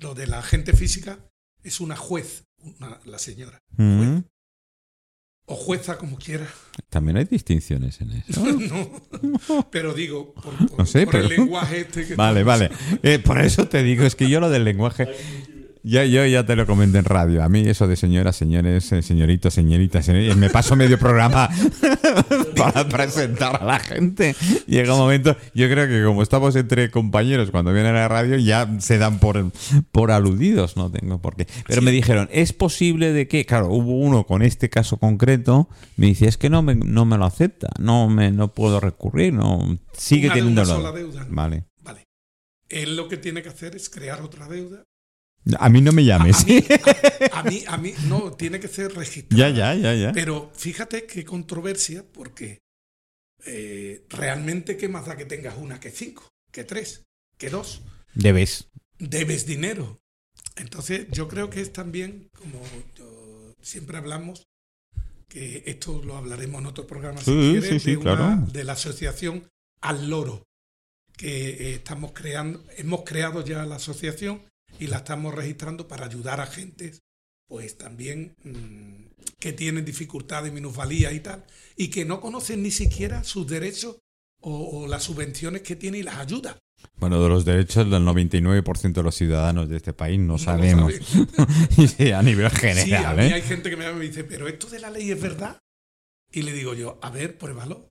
lo 0.00 0.14
de 0.14 0.26
la 0.26 0.42
gente 0.42 0.74
física 0.74 1.18
es 1.64 1.80
una 1.80 1.96
juez, 1.96 2.44
una- 2.78 3.00
la 3.06 3.18
señora. 3.18 3.58
Mm. 3.78 4.18
O 5.46 5.54
jueza, 5.56 5.98
como 5.98 6.16
quiera. 6.16 6.46
También 6.88 7.16
hay 7.16 7.24
distinciones 7.24 8.00
en 8.00 8.12
eso. 8.12 8.44
No. 9.48 9.66
Pero 9.70 9.92
digo, 9.92 10.32
por, 10.34 10.54
por- 10.68 10.78
No 10.78 10.86
sé, 10.86 11.04
por 11.06 11.16
el 11.16 11.28
lenguaje 11.28 11.80
este 11.80 12.06
que 12.06 12.14
Vale, 12.14 12.42
vale. 12.44 12.70
Eh, 13.02 13.18
por 13.18 13.40
eso 13.40 13.66
te 13.68 13.82
digo, 13.82 14.04
es 14.04 14.14
que 14.14 14.28
yo 14.30 14.40
lo 14.40 14.50
del 14.50 14.64
lenguaje. 14.64 15.08
Ya, 15.84 16.04
yo 16.04 16.24
ya 16.26 16.46
te 16.46 16.54
lo 16.54 16.64
comenté 16.64 16.98
en 16.98 17.04
radio. 17.04 17.42
A 17.42 17.48
mí 17.48 17.60
eso 17.66 17.88
de 17.88 17.96
señoras, 17.96 18.36
señores, 18.36 18.92
eh, 18.92 19.02
señoritos, 19.02 19.52
señoritas, 19.54 20.04
señor- 20.06 20.36
me 20.36 20.48
paso 20.48 20.76
medio 20.76 20.96
programa 20.98 21.48
para 22.56 22.88
presentar 22.88 23.60
a 23.60 23.64
la 23.64 23.78
gente. 23.80 24.34
Llega 24.66 24.94
un 24.94 25.00
momento, 25.00 25.36
yo 25.54 25.68
creo 25.68 25.88
que 25.88 26.04
como 26.04 26.22
estamos 26.22 26.54
entre 26.56 26.90
compañeros 26.90 27.50
cuando 27.50 27.72
vienen 27.72 27.96
a 27.96 28.00
la 28.00 28.08
radio, 28.08 28.36
ya 28.36 28.68
se 28.78 28.98
dan 28.98 29.18
por, 29.18 29.50
por 29.90 30.10
aludidos, 30.12 30.76
no 30.76 30.90
tengo 30.90 31.20
por 31.20 31.34
qué. 31.36 31.46
Pero 31.66 31.82
me 31.82 31.90
dijeron, 31.90 32.28
¿es 32.32 32.52
posible 32.52 33.12
de 33.12 33.26
que, 33.26 33.44
claro, 33.44 33.68
hubo 33.68 33.98
uno 33.98 34.24
con 34.24 34.42
este 34.42 34.70
caso 34.70 34.98
concreto, 34.98 35.68
me 35.96 36.06
dice, 36.06 36.26
es 36.28 36.36
que 36.36 36.48
no 36.50 36.62
me, 36.62 36.74
no 36.76 37.04
me 37.04 37.18
lo 37.18 37.24
acepta, 37.24 37.68
no 37.78 38.08
me 38.08 38.30
no 38.30 38.52
puedo 38.54 38.78
recurrir, 38.80 39.32
no 39.32 39.78
sigue 39.92 40.26
Una 40.26 40.34
teniendo 40.34 40.64
sola 40.64 40.92
deuda. 40.92 41.26
Vale. 41.28 41.64
Vale. 41.82 42.04
Él 42.68 42.96
lo 42.96 43.08
que 43.08 43.16
tiene 43.16 43.42
que 43.42 43.48
hacer 43.48 43.74
es 43.74 43.90
crear 43.90 44.22
otra 44.22 44.46
deuda. 44.48 44.84
A 45.58 45.68
mí 45.68 45.80
no 45.80 45.92
me 45.92 46.04
llames. 46.04 46.42
a 46.42 46.46
mí, 46.46 46.64
a- 47.32 47.38
a 47.40 47.42
mí, 47.42 47.64
a 47.66 47.76
mí, 47.76 47.94
no, 48.06 48.32
tiene 48.32 48.60
que 48.60 48.68
ser 48.68 48.94
registrado. 48.94 49.38
Ya, 49.38 49.48
ya, 49.50 49.74
ya, 49.74 49.94
ya. 49.94 50.12
Pero 50.12 50.50
fíjate 50.54 51.04
qué 51.06 51.24
controversia, 51.24 52.04
porque 52.12 52.58
eh, 53.44 54.04
realmente 54.08 54.76
qué 54.76 54.88
más 54.88 55.06
da 55.06 55.16
que 55.16 55.24
tengas 55.24 55.56
una 55.58 55.80
que 55.80 55.90
cinco, 55.90 56.28
que 56.50 56.64
tres, 56.64 57.04
que 57.38 57.50
dos. 57.50 57.82
Debes. 58.14 58.68
Debes 58.98 59.46
dinero. 59.46 59.98
Entonces 60.56 61.06
yo 61.10 61.26
creo 61.28 61.50
que 61.50 61.60
es 61.60 61.72
también, 61.72 62.28
como 62.38 62.62
yo- 62.96 63.54
siempre 63.62 63.96
hablamos, 63.96 64.44
que 65.28 65.62
esto 65.66 66.02
lo 66.04 66.16
hablaremos 66.16 66.60
en 66.60 66.66
otro 66.66 66.86
programa 66.86 67.18
si 67.20 67.24
Sí, 67.32 67.50
quieres, 67.52 67.68
sí, 67.70 67.80
sí, 67.80 67.90
de, 67.92 67.96
una- 67.96 68.16
claro. 68.16 68.46
de 68.52 68.64
la 68.64 68.74
asociación 68.74 69.48
Al 69.80 70.08
Loro, 70.10 70.44
que 71.16 71.48
eh, 71.50 71.74
estamos 71.74 72.12
creando, 72.12 72.62
hemos 72.76 73.02
creado 73.02 73.44
ya 73.44 73.64
la 73.64 73.76
asociación 73.76 74.42
y 74.82 74.88
la 74.88 74.98
estamos 74.98 75.32
registrando 75.32 75.86
para 75.86 76.06
ayudar 76.06 76.40
a 76.40 76.46
gentes, 76.46 77.02
pues 77.46 77.78
también 77.78 78.34
mm, 78.42 79.34
que 79.38 79.52
tienen 79.52 79.84
dificultades, 79.84 80.52
minusvalías 80.52 81.12
y 81.12 81.20
tal, 81.20 81.44
y 81.76 81.88
que 81.88 82.04
no 82.04 82.20
conocen 82.20 82.62
ni 82.64 82.72
siquiera 82.72 83.22
sus 83.22 83.46
derechos 83.46 83.98
o, 84.40 84.80
o 84.82 84.88
las 84.88 85.04
subvenciones 85.04 85.62
que 85.62 85.76
tiene 85.76 85.98
y 85.98 86.02
las 86.02 86.16
ayudas. 86.16 86.56
Bueno, 86.96 87.22
de 87.22 87.28
los 87.28 87.44
derechos 87.44 87.88
del 87.88 88.02
99% 88.02 88.92
de 88.92 89.02
los 89.04 89.14
ciudadanos 89.14 89.68
de 89.68 89.76
este 89.76 89.92
país 89.92 90.18
no 90.18 90.36
sabemos. 90.36 90.92
saben. 90.94 91.28
Y 91.78 91.86
sí, 91.86 92.10
a 92.10 92.22
nivel 92.22 92.50
Sí, 92.50 92.56
a 92.56 92.58
general, 92.74 93.16
mí 93.18 93.22
¿eh? 93.24 93.34
hay 93.34 93.42
gente 93.42 93.70
que 93.70 93.76
me 93.76 93.84
llama 93.84 93.96
y 93.98 94.00
me 94.00 94.06
dice, 94.06 94.24
pero 94.24 94.48
esto 94.48 94.66
de 94.68 94.80
la 94.80 94.90
ley 94.90 95.12
es 95.12 95.20
verdad. 95.20 95.60
Y 96.32 96.42
le 96.42 96.52
digo 96.52 96.74
yo, 96.74 96.98
a 97.02 97.10
ver, 97.10 97.38
pruébalo. 97.38 97.88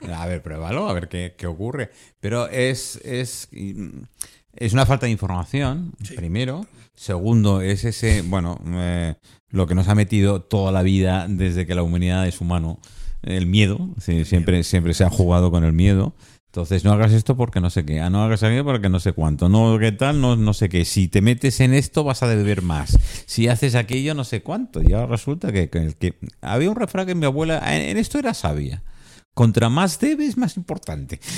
A 0.00 0.26
ver, 0.26 0.42
pruébalo, 0.42 0.88
a 0.88 0.92
ver 0.92 1.08
qué, 1.08 1.34
qué 1.38 1.46
ocurre. 1.46 1.90
Pero 2.18 2.48
es, 2.48 2.96
es, 3.04 3.48
es 4.56 4.72
una 4.72 4.86
falta 4.86 5.06
de 5.06 5.12
información, 5.12 5.92
Sí. 6.02 6.14
primero. 6.14 6.66
Segundo, 6.94 7.60
es 7.62 7.84
ese, 7.84 8.22
bueno, 8.22 8.60
eh, 8.66 9.14
lo 9.48 9.66
que 9.66 9.74
nos 9.74 9.88
ha 9.88 9.94
metido 9.94 10.42
toda 10.42 10.72
la 10.72 10.82
vida 10.82 11.26
desde 11.28 11.66
que 11.66 11.74
la 11.74 11.82
humanidad 11.82 12.26
es 12.26 12.40
humano, 12.40 12.78
el 13.22 13.46
miedo. 13.46 13.88
Sí, 13.98 14.24
siempre, 14.24 14.62
siempre 14.64 14.94
se 14.94 15.04
ha 15.04 15.10
jugado 15.10 15.50
con 15.50 15.64
el 15.64 15.72
miedo. 15.72 16.14
Entonces, 16.46 16.84
no 16.84 16.92
hagas 16.92 17.12
esto 17.12 17.34
porque 17.34 17.62
no 17.62 17.70
sé 17.70 17.86
qué. 17.86 18.00
Ah, 18.02 18.10
no 18.10 18.22
hagas 18.22 18.42
aquello 18.42 18.62
porque 18.62 18.90
no 18.90 19.00
sé 19.00 19.14
cuánto. 19.14 19.48
No, 19.48 19.78
qué 19.78 19.90
tal, 19.90 20.20
no, 20.20 20.36
no 20.36 20.52
sé 20.52 20.68
qué. 20.68 20.84
Si 20.84 21.08
te 21.08 21.22
metes 21.22 21.60
en 21.60 21.72
esto, 21.72 22.04
vas 22.04 22.22
a 22.22 22.28
deber 22.28 22.60
más. 22.60 22.98
Si 23.24 23.48
haces 23.48 23.74
aquello, 23.74 24.12
no 24.14 24.24
sé 24.24 24.42
cuánto. 24.42 24.82
Y 24.82 24.92
ahora 24.92 25.06
resulta 25.06 25.50
que, 25.50 25.70
que- 25.70 25.94
que- 25.98 26.14
había 26.42 26.68
un 26.68 26.76
refrán 26.76 27.06
que 27.06 27.14
mi 27.14 27.24
abuela, 27.24 27.58
en, 27.74 27.88
en 27.88 27.96
esto 27.96 28.18
era 28.18 28.34
sabia. 28.34 28.82
Contra 29.34 29.68
más 29.68 29.98
debes, 29.98 30.36
más 30.36 30.56
importante. 30.56 31.18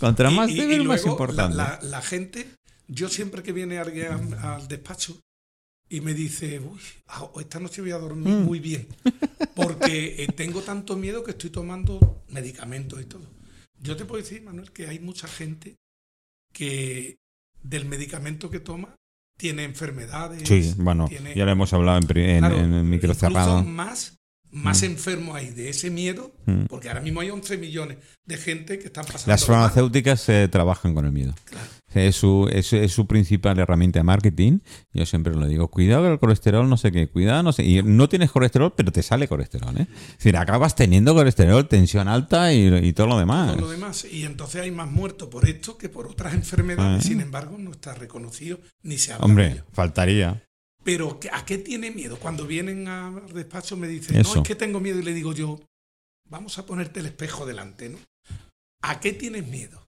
Contra 0.00 0.30
más 0.30 0.50
y- 0.50 0.54
debes, 0.56 0.76
y 0.76 0.84
más 0.84 1.02
luego 1.02 1.10
importante. 1.10 1.56
La, 1.56 1.78
la- 1.82 1.88
la 1.88 2.02
gente, 2.02 2.48
yo 2.88 3.08
siempre 3.08 3.42
que 3.42 3.52
viene 3.52 3.78
alguien 3.78 4.12
al, 4.12 4.34
al 4.34 4.68
despacho 4.68 5.18
y 5.88 6.00
me 6.00 6.14
dice, 6.14 6.60
uy, 6.60 6.80
ah, 7.08 7.28
esta 7.40 7.60
noche 7.60 7.82
voy 7.82 7.90
a 7.92 7.98
dormir 7.98 8.34
Mm. 8.34 8.44
muy 8.44 8.58
bien, 8.60 8.88
porque 9.54 10.22
eh, 10.24 10.28
tengo 10.34 10.62
tanto 10.62 10.96
miedo 10.96 11.22
que 11.22 11.32
estoy 11.32 11.50
tomando 11.50 12.22
medicamentos 12.28 13.00
y 13.00 13.04
todo. 13.04 13.26
Yo 13.80 13.96
te 13.96 14.04
puedo 14.04 14.22
decir, 14.22 14.42
Manuel, 14.42 14.72
que 14.72 14.86
hay 14.86 14.98
mucha 14.98 15.28
gente 15.28 15.76
que 16.52 17.16
del 17.62 17.84
medicamento 17.84 18.50
que 18.50 18.60
toma 18.60 18.94
tiene 19.36 19.64
enfermedades. 19.64 20.48
Sí, 20.48 20.74
bueno, 20.78 21.06
tiene- 21.08 21.34
ya 21.34 21.44
lo 21.44 21.52
hemos 21.52 21.72
hablado 21.72 21.98
en, 21.98 22.16
en, 22.18 22.38
Claro, 22.38 22.56
en 22.56 22.72
el 22.72 22.84
micro 22.84 23.10
incluso 23.12 23.20
cerrado. 23.28 23.62
más, 23.62 24.16
más 24.54 24.82
Mm. 24.82 24.86
enfermos 24.86 25.36
hay 25.36 25.50
de 25.50 25.68
ese 25.68 25.90
miedo, 25.90 26.32
Mm. 26.46 26.64
porque 26.68 26.88
ahora 26.88 27.00
mismo 27.00 27.20
hay 27.20 27.30
11 27.30 27.58
millones 27.58 27.98
de 28.24 28.36
gente 28.38 28.78
que 28.78 28.86
están 28.86 29.04
pasando. 29.04 29.26
Las 29.30 29.44
farmacéuticas 29.44 30.28
eh, 30.28 30.48
trabajan 30.48 30.94
con 30.94 31.04
el 31.04 31.12
miedo. 31.12 31.34
Claro. 31.44 31.66
Es 31.92 32.16
su, 32.16 32.48
es, 32.52 32.72
es 32.72 32.90
su 32.90 33.06
principal 33.06 33.56
herramienta 33.58 34.00
de 34.00 34.02
marketing. 34.04 34.58
Yo 34.92 35.06
siempre 35.06 35.32
lo 35.34 35.46
digo, 35.46 35.68
cuidado 35.68 36.02
con 36.02 36.12
el 36.12 36.18
colesterol, 36.18 36.68
no 36.68 36.76
sé 36.76 36.90
qué, 36.90 37.08
cuidado, 37.08 37.42
no 37.44 37.52
sé. 37.52 37.62
Y 37.64 37.82
no 37.84 38.08
tienes 38.08 38.32
colesterol, 38.32 38.72
pero 38.76 38.90
te 38.90 39.02
sale 39.02 39.28
colesterol, 39.28 39.76
¿eh? 39.78 39.86
Es 40.08 40.16
decir, 40.18 40.36
acabas 40.36 40.74
teniendo 40.74 41.14
colesterol, 41.14 41.68
tensión 41.68 42.08
alta 42.08 42.52
y, 42.52 42.66
y 42.66 42.92
todo 42.94 43.06
lo 43.08 43.18
demás. 43.18 43.52
todo 43.52 43.60
lo 43.66 43.70
demás. 43.70 44.04
Y 44.10 44.24
entonces 44.24 44.62
hay 44.62 44.70
más 44.72 44.90
muertos 44.90 45.28
por 45.28 45.48
esto 45.48 45.78
que 45.78 45.88
por 45.88 46.06
otras 46.08 46.34
enfermedades. 46.34 47.04
Ah. 47.04 47.08
Sin 47.08 47.20
embargo, 47.20 47.58
no 47.58 47.70
está 47.70 47.94
reconocido 47.94 48.58
ni 48.82 48.98
se 48.98 49.12
habla 49.12 49.24
de 49.26 49.30
Hombre, 49.30 49.46
ello. 49.52 49.64
faltaría. 49.72 50.42
Pero 50.84 51.18
¿qué- 51.18 51.30
¿a 51.32 51.44
qué 51.44 51.58
tiene 51.58 51.90
miedo? 51.90 52.18
Cuando 52.18 52.46
vienen 52.46 52.86
al 52.88 53.26
despacho 53.32 53.76
me 53.76 53.88
dicen, 53.88 54.16
Eso. 54.18 54.34
no, 54.36 54.42
es 54.42 54.46
que 54.48 54.54
tengo 54.54 54.80
miedo. 54.80 54.98
Y 54.98 55.02
le 55.02 55.14
digo 55.14 55.32
yo, 55.32 55.58
vamos 56.28 56.58
a 56.58 56.66
ponerte 56.66 57.00
el 57.00 57.06
espejo 57.06 57.46
delante, 57.46 57.88
¿no? 57.88 57.98
¿A 58.82 59.00
qué 59.00 59.12
tienes 59.12 59.46
miedo? 59.46 59.86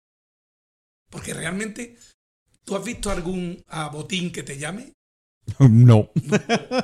Porque 1.11 1.35
realmente, 1.35 1.97
¿tú 2.65 2.77
has 2.77 2.85
visto 2.85 3.11
algún 3.11 3.63
ah, 3.69 3.89
botín 3.93 4.33
que 4.33 4.43
te 4.43 4.59
llame? 4.59 4.93
No. 5.61 6.11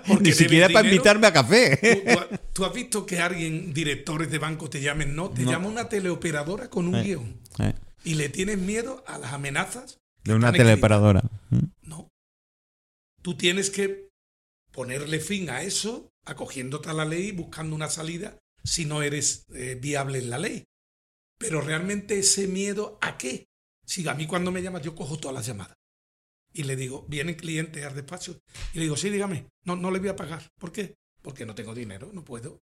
Porque 0.07 0.23
Ni 0.23 0.33
siquiera 0.33 0.69
para 0.69 0.83
dinero. 0.83 0.95
invitarme 0.97 1.26
a 1.26 1.33
café. 1.33 1.76
¿Tú, 1.76 2.12
tú 2.12 2.19
ha- 2.21 2.38
tú 2.52 2.64
has 2.64 2.73
visto 2.73 3.07
que 3.07 3.19
alguien, 3.19 3.73
directores 3.75 4.31
de 4.31 4.38
banco, 4.38 4.71
te 4.71 4.81
llamen? 4.81 5.16
No, 5.16 5.31
te 5.31 5.42
No. 5.42 5.50
llama 5.50 5.66
una 5.69 5.88
teleoperadora 5.88 6.69
con 6.71 6.87
un 6.87 6.95
Eh. 6.97 7.02
guion. 7.02 7.40
Eh, 7.59 7.75
Y 8.04 8.14
le 8.14 8.28
tienes 8.28 8.59
miedo 8.59 9.02
a 9.07 9.19
las 9.19 9.33
amenazas. 9.33 9.99
De 10.25 10.35
una 10.35 10.49
escritas. 10.49 10.66
teleoperadora. 10.66 11.23
No. 11.83 12.09
Tú 13.23 13.37
tienes 13.37 13.71
que 13.71 14.11
ponerle 14.73 15.21
fin 15.21 15.49
a 15.50 15.62
eso, 15.62 16.12
acogiéndote 16.25 16.91
a 16.91 16.95
la 16.95 17.05
ley 17.05 17.29
y 17.29 17.33
buscando 17.33 17.75
una 17.76 17.88
salida 17.88 18.38
si 18.64 18.85
no 18.85 19.02
eres 19.02 19.47
eh, 19.55 19.76
viable 19.81 20.19
en 20.19 20.31
la 20.31 20.38
ley. 20.38 20.64
Pero 21.38 21.61
realmente 21.61 22.19
ese 22.19 22.47
miedo 22.49 22.99
a 23.00 23.19
qué? 23.19 23.47
Si 23.85 24.07
a 24.07 24.14
mí 24.14 24.26
cuando 24.26 24.52
me 24.52 24.62
llamas 24.62 24.83
yo 24.83 24.95
cojo 24.95 25.19
todas 25.19 25.35
las 25.35 25.47
llamadas. 25.47 25.76
Y 26.52 26.64
le 26.64 26.76
digo, 26.76 27.07
vienen 27.09 27.37
clientes 27.37 27.85
al 27.85 27.95
despacho. 27.95 28.38
Y 28.75 28.79
le 28.79 28.85
digo, 28.85 28.97
sí, 28.97 29.09
dígame, 29.09 29.49
no, 29.64 29.76
no 29.76 29.91
le 29.91 29.99
voy 29.99 30.09
a 30.09 30.17
pagar. 30.17 30.49
¿Por 30.59 30.71
qué? 30.71 30.97
Porque 31.23 31.47
no 31.47 31.55
tengo 31.55 31.75
dinero, 31.75 32.11
no 32.12 32.25
puedo. 32.25 32.61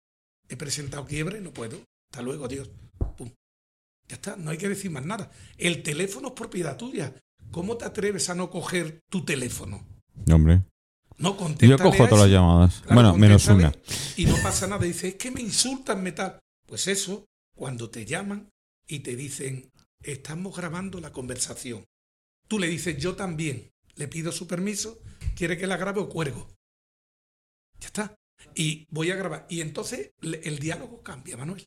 He 0.48 0.56
presentado 0.56 1.06
quiebre, 1.06 1.40
no 1.40 1.52
puedo. 1.52 1.82
Hasta 2.10 2.22
luego, 2.22 2.44
adiós. 2.44 2.70
Pum. 3.16 3.32
Ya 4.08 4.16
está, 4.16 4.36
no 4.36 4.50
hay 4.50 4.58
que 4.58 4.68
decir 4.68 4.90
más 4.90 5.04
nada. 5.04 5.30
El 5.56 5.82
teléfono 5.82 6.28
es 6.28 6.34
propiedad 6.34 6.76
tuya. 6.76 7.14
¿Cómo 7.50 7.76
te 7.76 7.86
atreves 7.86 8.28
a 8.28 8.34
no 8.34 8.50
coger 8.50 9.00
tu 9.08 9.24
teléfono? 9.24 9.97
Hombre. 10.32 10.62
No 11.18 11.36
contéstale 11.36 11.70
Yo 11.70 11.78
cojo 11.78 12.08
todas 12.08 12.28
las 12.28 12.30
llamadas. 12.30 12.80
Claro, 12.80 12.94
bueno, 12.94 13.16
menos 13.16 13.46
una. 13.48 13.72
Y 14.16 14.26
no 14.26 14.36
pasa 14.42 14.66
nada. 14.66 14.84
Dice, 14.84 15.08
es 15.08 15.14
que 15.16 15.30
me 15.30 15.40
insultan, 15.40 16.02
me 16.02 16.12
tal. 16.12 16.38
Pues 16.66 16.86
eso, 16.86 17.26
cuando 17.56 17.90
te 17.90 18.04
llaman 18.04 18.50
y 18.86 19.00
te 19.00 19.16
dicen, 19.16 19.70
estamos 20.02 20.56
grabando 20.56 21.00
la 21.00 21.12
conversación. 21.12 21.84
Tú 22.46 22.58
le 22.58 22.68
dices, 22.68 22.96
yo 22.98 23.16
también. 23.16 23.70
Le 23.96 24.06
pido 24.06 24.30
su 24.30 24.46
permiso, 24.46 25.00
quiere 25.34 25.58
que 25.58 25.66
la 25.66 25.76
grabe 25.76 26.00
o 26.00 26.08
cuelgo. 26.08 26.48
Ya 27.80 27.88
está. 27.88 28.14
Y 28.54 28.86
voy 28.90 29.10
a 29.10 29.16
grabar. 29.16 29.46
Y 29.50 29.60
entonces 29.60 30.12
el 30.22 30.58
diálogo 30.60 31.02
cambia, 31.02 31.36
Manuel. 31.36 31.66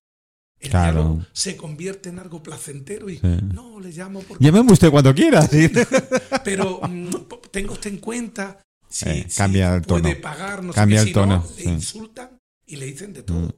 El 0.61 0.69
Claro. 0.69 0.93
diálogo 1.01 1.25
se 1.33 1.57
convierte 1.57 2.09
en 2.09 2.19
algo 2.19 2.43
placentero 2.43 3.09
y 3.09 3.17
Sí. 3.17 3.21
no 3.53 3.79
le 3.79 3.89
llamo 3.91 4.21
porque 4.21 4.43
Llámeme 4.43 4.71
usted 4.71 4.91
cuando 4.91 5.13
quiera. 5.13 5.41
¿sí? 5.47 5.67
pero 6.45 6.79
mm, 6.87 7.09
tenga 7.51 7.71
usted 7.73 7.89
en 7.91 7.97
cuenta 7.97 8.61
si, 8.87 9.09
Eh, 9.09 9.25
si 9.27 9.37
cambia 9.37 9.75
el 9.75 9.81
puede 9.81 10.09
tono. 10.15 10.21
pagar, 10.21 10.63
no 10.63 10.71
Cambia 10.73 10.97
sé 10.99 11.01
el 11.03 11.07
si 11.07 11.13
tono, 11.13 11.37
no, 11.37 11.47
sí. 11.47 11.63
le 11.65 11.71
insultan 11.71 12.37
y 12.67 12.75
le 12.75 12.85
dicen 12.85 13.11
de 13.13 13.23
todo. 13.23 13.39
Mm. 13.47 13.51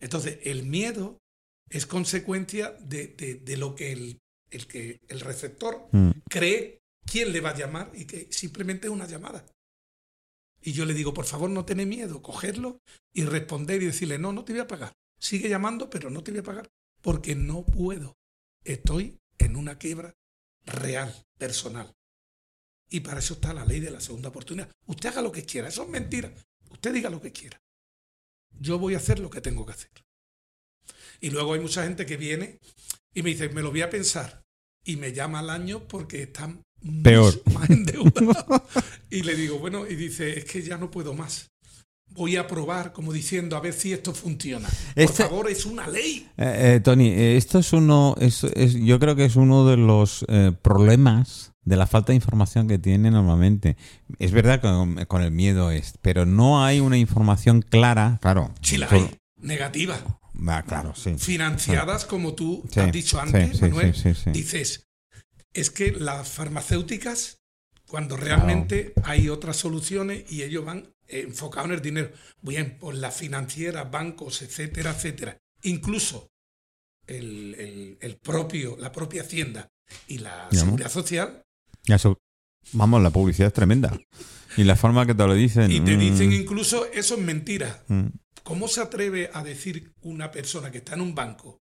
Entonces, 0.00 0.38
el 0.42 0.64
miedo 0.66 1.18
es 1.70 1.86
consecuencia 1.86 2.72
de, 2.80 3.08
de- 3.08 3.34
de 3.36 3.56
lo 3.56 3.74
que 3.76 3.92
el, 3.92 4.18
el 4.50 4.66
que 4.66 4.98
el 5.08 5.20
receptor 5.20 5.88
Mm. 5.92 6.10
cree 6.28 6.80
quién 7.04 7.32
le 7.32 7.40
va 7.40 7.50
a 7.50 7.56
llamar 7.56 7.92
y 7.94 8.04
que 8.04 8.26
simplemente 8.32 8.88
es 8.88 8.92
una 8.92 9.06
llamada. 9.06 9.44
Y 10.60 10.72
yo 10.72 10.84
le 10.84 10.94
digo, 10.94 11.14
por 11.14 11.24
favor, 11.26 11.48
no 11.50 11.64
tenés 11.64 11.86
miedo, 11.86 12.20
cogerlo 12.20 12.78
y 13.14 13.24
responder 13.24 13.80
y 13.82 13.86
decirle, 13.86 14.18
no, 14.18 14.32
no 14.32 14.44
te 14.44 14.52
voy 14.52 14.60
a 14.62 14.66
pagar. 14.66 14.92
Sigue 15.26 15.48
llamando, 15.48 15.90
pero 15.90 16.08
no 16.08 16.22
te 16.22 16.30
voy 16.30 16.38
a 16.38 16.44
pagar 16.44 16.70
porque 17.02 17.34
no 17.34 17.66
puedo. 17.66 18.16
Estoy 18.62 19.18
en 19.38 19.56
una 19.56 19.76
quiebra 19.76 20.14
real, 20.64 21.12
personal. 21.36 21.92
Y 22.88 23.00
para 23.00 23.18
eso 23.18 23.34
está 23.34 23.52
la 23.52 23.64
ley 23.64 23.80
de 23.80 23.90
la 23.90 24.00
segunda 24.00 24.28
oportunidad. 24.28 24.70
Usted 24.86 25.08
haga 25.08 25.22
lo 25.22 25.32
que 25.32 25.44
quiera, 25.44 25.66
eso 25.66 25.82
es 25.82 25.88
mentira. 25.88 26.32
Usted 26.70 26.94
diga 26.94 27.10
lo 27.10 27.20
que 27.20 27.32
quiera. 27.32 27.60
Yo 28.60 28.78
voy 28.78 28.94
a 28.94 28.98
hacer 28.98 29.18
lo 29.18 29.28
que 29.28 29.40
tengo 29.40 29.66
que 29.66 29.72
hacer. 29.72 29.90
Y 31.20 31.30
luego 31.30 31.54
hay 31.54 31.60
mucha 31.60 31.82
gente 31.82 32.06
que 32.06 32.16
viene 32.16 32.60
y 33.12 33.24
me 33.24 33.30
dice, 33.30 33.48
me 33.48 33.62
lo 33.62 33.72
voy 33.72 33.82
a 33.82 33.90
pensar. 33.90 34.44
Y 34.84 34.94
me 34.94 35.12
llama 35.12 35.40
al 35.40 35.50
año 35.50 35.88
porque 35.88 36.22
están 36.22 36.62
Peor. 37.02 37.42
más 37.52 37.68
endeudados. 37.68 38.62
y 39.10 39.24
le 39.24 39.34
digo, 39.34 39.58
bueno, 39.58 39.88
y 39.88 39.96
dice, 39.96 40.38
es 40.38 40.44
que 40.44 40.62
ya 40.62 40.78
no 40.78 40.88
puedo 40.88 41.14
más. 41.14 41.50
Voy 42.10 42.36
a 42.36 42.46
probar, 42.46 42.92
como 42.92 43.12
diciendo, 43.12 43.56
a 43.56 43.60
ver 43.60 43.74
si 43.74 43.92
esto 43.92 44.14
funciona. 44.14 44.68
Por 44.68 45.02
Este- 45.04 45.24
favor, 45.24 45.50
es 45.50 45.66
una 45.66 45.86
ley. 45.86 46.26
Eh, 46.38 46.74
eh, 46.76 46.80
Tony, 46.80 47.08
eh, 47.08 47.36
esto 47.36 47.58
es 47.58 47.72
uno, 47.72 48.14
es, 48.18 48.44
es- 48.44 48.74
yo 48.74 48.98
creo 48.98 49.16
que 49.16 49.24
es 49.26 49.36
uno 49.36 49.66
de 49.66 49.76
los 49.76 50.24
eh, 50.28 50.52
problemas 50.62 51.52
de 51.64 51.76
la 51.76 51.86
falta 51.86 52.12
de 52.12 52.16
información 52.16 52.68
que 52.68 52.78
tiene 52.78 53.10
normalmente. 53.10 53.76
Es 54.18 54.30
verdad 54.30 54.60
que 54.60 54.68
con, 54.68 55.04
con 55.06 55.22
el 55.22 55.32
miedo 55.32 55.70
es, 55.72 55.94
pero 56.00 56.24
no 56.24 56.64
hay 56.64 56.80
una 56.80 56.96
información 56.96 57.60
clara. 57.60 58.18
Claro. 58.22 58.54
Si 58.62 58.78
la 58.78 58.88
hay, 58.88 59.10
negativa. 59.36 59.98
Ah, 60.46 60.62
claro, 60.66 60.94
sí. 60.94 61.14
Financiadas, 61.18 62.04
como 62.04 62.34
tú 62.34 62.62
Sí, 62.70 62.80
has 62.80 62.92
dicho 62.92 63.16
sí, 63.16 63.22
antes, 63.26 63.56
sí, 63.58 63.62
Manuel, 63.64 63.94
sí, 63.94 64.14
sí, 64.14 64.20
sí. 64.24 64.30
dices, 64.30 64.86
es 65.52 65.70
que 65.70 65.90
las 65.92 66.28
farmacéuticas, 66.28 67.38
cuando 67.86 68.16
realmente 68.16 68.92
hay 69.04 69.28
otras 69.28 69.56
soluciones 69.56 70.30
y 70.30 70.42
ellos 70.42 70.64
van 70.64 70.92
enfocados 71.08 71.68
en 71.70 71.74
el 71.76 71.82
dinero, 71.82 72.10
bien, 72.42 72.78
por 72.78 72.94
las 72.94 73.16
financieras, 73.16 73.90
bancos, 73.90 74.42
etcétera, 74.42 74.90
etcétera. 74.90 75.38
Incluso 75.62 76.28
el, 77.06 77.54
el- 77.58 77.98
el 78.00 78.16
propio, 78.16 78.76
la 78.78 78.90
propia 78.92 79.22
Hacienda 79.22 79.68
y 80.08 80.18
la 80.18 80.48
¿no? 80.50 80.58
Seguridad 80.58 80.90
Social, 80.90 81.42
Eso, 81.86 82.18
vamos, 82.72 83.02
la 83.02 83.10
publicidad 83.10 83.48
es 83.48 83.52
tremenda. 83.54 83.96
Y 84.56 84.64
la 84.64 84.74
forma 84.74 85.06
que 85.06 85.14
te 85.14 85.24
lo 85.26 85.34
dicen. 85.34 85.70
y 85.70 85.80
te 85.80 85.96
mm, 85.96 86.00
dicen 86.00 86.32
incluso, 86.32 86.86
eso 86.92 87.14
es 87.14 87.20
mentira. 87.20 87.84
mm. 87.88 88.06
¿Cómo 88.42 88.68
se 88.68 88.80
atreve 88.80 89.30
a 89.32 89.42
decir 89.42 89.92
una 90.02 90.30
persona 90.30 90.70
que 90.70 90.78
está 90.78 90.94
en 90.94 91.00
un 91.00 91.14
banco 91.14 91.60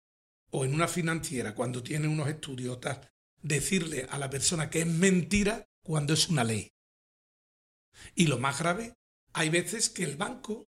o 0.51 0.63
en 0.63 0.73
una 0.73 0.87
financiera 0.87 1.53
cuando 1.55 1.81
tiene 1.83 2.07
unos 2.07 2.27
estudios 2.29 2.79
tal, 2.79 3.01
decirle 3.41 4.07
a 4.09 4.17
la 4.19 4.29
persona 4.29 4.69
que 4.69 4.81
es 4.81 4.87
mentira 4.87 5.67
cuando 5.87 6.13
es 6.13 6.27
una 6.29 6.43
ley? 6.43 6.71
Y 8.15 8.27
lo 8.27 8.37
más 8.37 8.59
grave, 8.59 8.93
hay 9.33 9.49
veces 9.49 9.89
que 9.89 10.03
el 10.03 10.17
banco, 10.17 10.67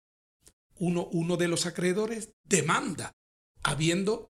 uno, 0.79 1.07
uno 1.13 1.37
de 1.37 1.49
los 1.49 1.67
acreedores, 1.67 2.31
demanda 2.45 3.13
habiendo 3.63 4.31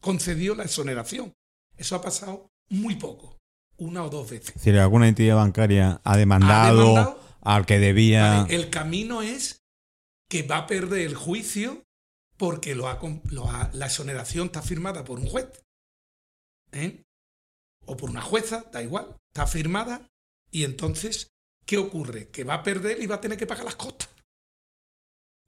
concedido 0.00 0.54
la 0.54 0.64
exoneración. 0.64 1.34
Eso 1.76 1.96
ha 1.96 2.00
pasado 2.00 2.50
muy 2.68 2.94
poco, 2.96 3.38
una 3.76 4.02
o 4.04 4.08
dos 4.08 4.30
veces. 4.30 4.54
Si 4.60 4.70
alguna 4.70 5.08
entidad 5.08 5.36
bancaria 5.36 6.00
ha 6.04 6.16
demandado, 6.16 6.88
demandado? 6.88 7.20
al 7.42 7.66
que 7.66 7.78
debía. 7.78 8.42
Vale, 8.42 8.54
el 8.54 8.70
camino 8.70 9.22
es 9.22 9.62
que 10.28 10.42
va 10.42 10.58
a 10.58 10.66
perder 10.66 11.00
el 11.00 11.14
juicio 11.14 11.84
porque 12.38 12.74
lo 12.74 12.88
ha 12.88 12.98
lo 13.30 13.50
ha- 13.50 13.70
la 13.74 13.86
exoneración 13.86 14.46
está 14.46 14.62
firmada 14.62 15.04
por 15.04 15.18
un 15.18 15.26
juez. 15.28 15.48
¿eh? 16.72 17.04
O 17.86 17.96
por 17.96 18.10
una 18.10 18.22
jueza, 18.22 18.64
da 18.72 18.82
igual. 18.82 19.16
Está 19.32 19.46
firmada 19.46 20.06
y 20.50 20.64
entonces, 20.64 21.28
¿qué 21.64 21.78
ocurre? 21.78 22.28
Que 22.28 22.44
va 22.44 22.54
a 22.54 22.62
perder 22.62 23.02
y 23.02 23.06
va 23.06 23.16
a 23.16 23.20
tener 23.20 23.38
que 23.38 23.46
pagar 23.46 23.64
las 23.64 23.76
costas. 23.76 24.08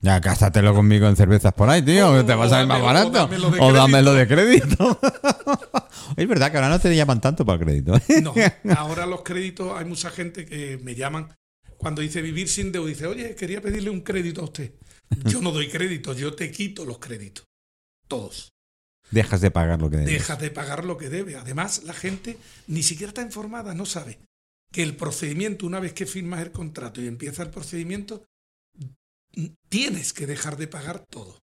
Ya, 0.00 0.20
gástatelo 0.20 0.74
conmigo 0.74 1.08
en 1.08 1.16
cervezas 1.16 1.52
por 1.52 1.68
ahí, 1.68 1.82
tío, 1.82 2.16
que 2.16 2.22
te 2.22 2.34
va 2.34 2.44
a 2.44 2.48
salir 2.48 2.68
más 2.68 2.80
o 2.80 2.84
barato. 2.84 3.10
dámelo 3.10 3.50
de 3.50 3.60
O 3.60 3.72
dámelo 3.72 4.14
de 4.14 4.28
crédito. 4.28 5.00
es 6.16 6.28
verdad 6.28 6.52
que 6.52 6.56
ahora 6.56 6.68
no 6.68 6.78
te 6.78 6.94
llaman 6.94 7.20
tanto 7.20 7.44
para 7.44 7.58
el 7.58 7.64
crédito. 7.64 7.96
¿eh? 7.96 8.22
No, 8.22 8.32
ahora 8.76 9.06
los 9.06 9.22
créditos, 9.22 9.76
hay 9.76 9.84
mucha 9.84 10.10
gente 10.10 10.46
que 10.46 10.78
me 10.78 10.94
llaman 10.94 11.34
cuando 11.78 12.00
dice 12.00 12.22
vivir 12.22 12.48
sin 12.48 12.70
deuda. 12.70 12.88
Dice, 12.88 13.06
oye, 13.06 13.34
quería 13.34 13.60
pedirle 13.60 13.90
un 13.90 14.02
crédito 14.02 14.42
a 14.42 14.44
usted. 14.44 14.72
Yo 15.24 15.40
no 15.40 15.50
doy 15.50 15.68
crédito, 15.68 16.12
yo 16.12 16.32
te 16.34 16.52
quito 16.52 16.84
los 16.84 16.98
créditos. 16.98 17.44
Todos. 18.06 18.52
Dejas 19.10 19.40
de 19.40 19.50
pagar 19.50 19.80
lo 19.80 19.88
que 19.90 19.96
debes. 19.98 20.12
dejas 20.12 20.38
de 20.40 20.50
pagar 20.50 20.84
lo 20.84 20.98
que 20.98 21.08
debe. 21.08 21.36
Además, 21.36 21.82
la 21.84 21.94
gente 21.94 22.36
ni 22.66 22.82
siquiera 22.82 23.08
está 23.10 23.22
informada, 23.22 23.74
no 23.74 23.86
sabe 23.86 24.18
que 24.72 24.82
el 24.82 24.96
procedimiento, 24.96 25.66
una 25.66 25.80
vez 25.80 25.94
que 25.94 26.04
firmas 26.06 26.42
el 26.42 26.52
contrato 26.52 27.00
y 27.00 27.06
empieza 27.06 27.42
el 27.42 27.50
procedimiento, 27.50 28.24
tienes 29.68 30.12
que 30.12 30.26
dejar 30.26 30.56
de 30.56 30.66
pagar 30.68 31.04
todo. 31.08 31.38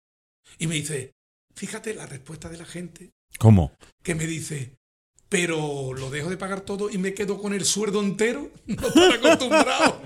Y 0.59 0.67
me 0.67 0.75
dice, 0.75 1.15
fíjate 1.55 1.95
la 1.95 2.07
respuesta 2.07 2.49
de 2.49 2.59
la 2.59 2.65
gente 2.67 3.13
¿Cómo? 3.39 3.73
que 4.03 4.15
me 4.15 4.27
dice, 4.27 4.77
pero 5.29 5.93
lo 5.95 6.11
dejo 6.11 6.29
de 6.31 6.37
pagar 6.37 6.61
todo 6.61 6.91
y 6.91 6.99
me 6.99 7.15
quedo 7.15 7.41
con 7.41 7.55
el 7.55 7.65
sueldo 7.65 8.01
entero, 8.03 8.51
no 8.67 8.87
estoy 8.89 9.13
acostumbrado. 9.15 10.03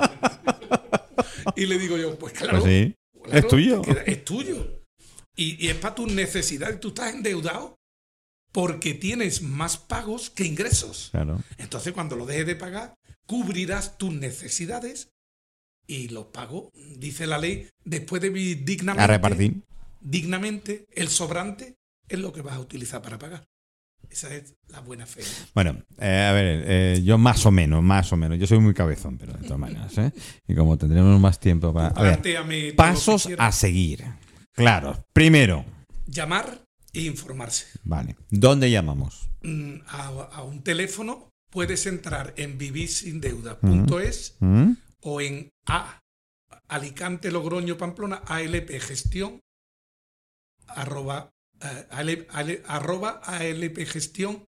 y 1.56 1.66
le 1.66 1.78
digo 1.78 1.96
yo, 1.98 2.16
pues 2.18 2.32
claro, 2.34 2.60
Pues 2.60 2.72
sí. 2.72 2.94
Claro, 3.24 3.38
Es 3.38 3.48
tuyo. 3.48 3.82
queda- 3.82 4.02
es 4.02 4.24
tuyo. 4.24 4.77
Y, 5.38 5.64
y 5.64 5.68
es 5.68 5.76
para 5.76 5.94
tus 5.94 6.12
necesidades. 6.12 6.80
Tú 6.80 6.88
estás 6.88 7.14
endeudado 7.14 7.76
porque 8.52 8.92
tienes 8.94 9.40
más 9.40 9.76
pagos 9.76 10.30
que 10.30 10.44
ingresos. 10.44 11.10
Claro. 11.12 11.40
Entonces, 11.58 11.92
cuando 11.92 12.16
lo 12.16 12.26
dejes 12.26 12.46
de 12.46 12.56
pagar, 12.56 12.94
cubrirás 13.26 13.98
tus 13.98 14.12
necesidades 14.12 15.10
y 15.86 16.08
los 16.08 16.26
pagos, 16.26 16.70
dice 16.96 17.26
la 17.26 17.38
ley, 17.38 17.68
después 17.84 18.20
de 18.20 18.30
vivir 18.30 18.64
dignamente, 18.64 19.04
A 19.04 19.06
repartir. 19.06 19.62
dignamente, 20.00 20.86
el 20.94 21.08
sobrante 21.08 21.76
es 22.08 22.18
lo 22.18 22.32
que 22.32 22.42
vas 22.42 22.54
a 22.54 22.60
utilizar 22.60 23.00
para 23.00 23.18
pagar. 23.18 23.44
Esa 24.10 24.34
es 24.34 24.54
la 24.68 24.80
buena 24.80 25.06
fe. 25.06 25.22
Bueno, 25.54 25.82
eh, 26.00 26.26
a 26.28 26.32
ver, 26.32 26.64
eh, 26.66 27.02
yo 27.04 27.16
más 27.18 27.44
o 27.46 27.50
menos, 27.50 27.82
más 27.82 28.12
o 28.12 28.16
menos. 28.16 28.38
Yo 28.38 28.46
soy 28.46 28.58
muy 28.58 28.74
cabezón, 28.74 29.18
pero 29.18 29.34
de 29.34 29.42
todas 29.44 29.58
maneras, 29.58 29.96
¿eh? 29.98 30.12
Y 30.46 30.54
como 30.54 30.76
tendremos 30.78 31.20
más 31.20 31.38
tiempo 31.38 31.72
para. 31.72 31.88
A 31.88 32.02
ver, 32.02 32.74
pasos 32.74 33.28
a 33.38 33.52
seguir. 33.52 34.04
Claro. 34.58 35.04
Primero, 35.12 35.64
Llamar 36.06 36.62
e 36.92 37.02
informarse. 37.02 37.66
vale. 37.84 38.16
¿Dónde 38.30 38.70
llamamos? 38.70 39.28
mm, 39.42 39.74
a, 39.86 40.06
a 40.32 40.42
un 40.42 40.62
teléfono, 40.62 41.30
puedes 41.50 41.86
entrar 41.86 42.34
en 42.36 42.58
vivirsindeuda.es 42.58 44.36
¿Mm? 44.40 44.72
o 45.02 45.20
en 45.20 45.50
A, 45.66 46.00
Alicante, 46.68 47.30
Logroño, 47.30 47.76
Pamplona, 47.78 48.16
ALP 48.26 48.78
Gestión, 48.80 49.40
arroba, 50.66 51.30
eh, 51.62 51.86
AL- 51.90 52.26
AL- 52.30 52.62
arroba 52.66 53.20
ALP 53.24 53.86
Gestión. 53.86 54.44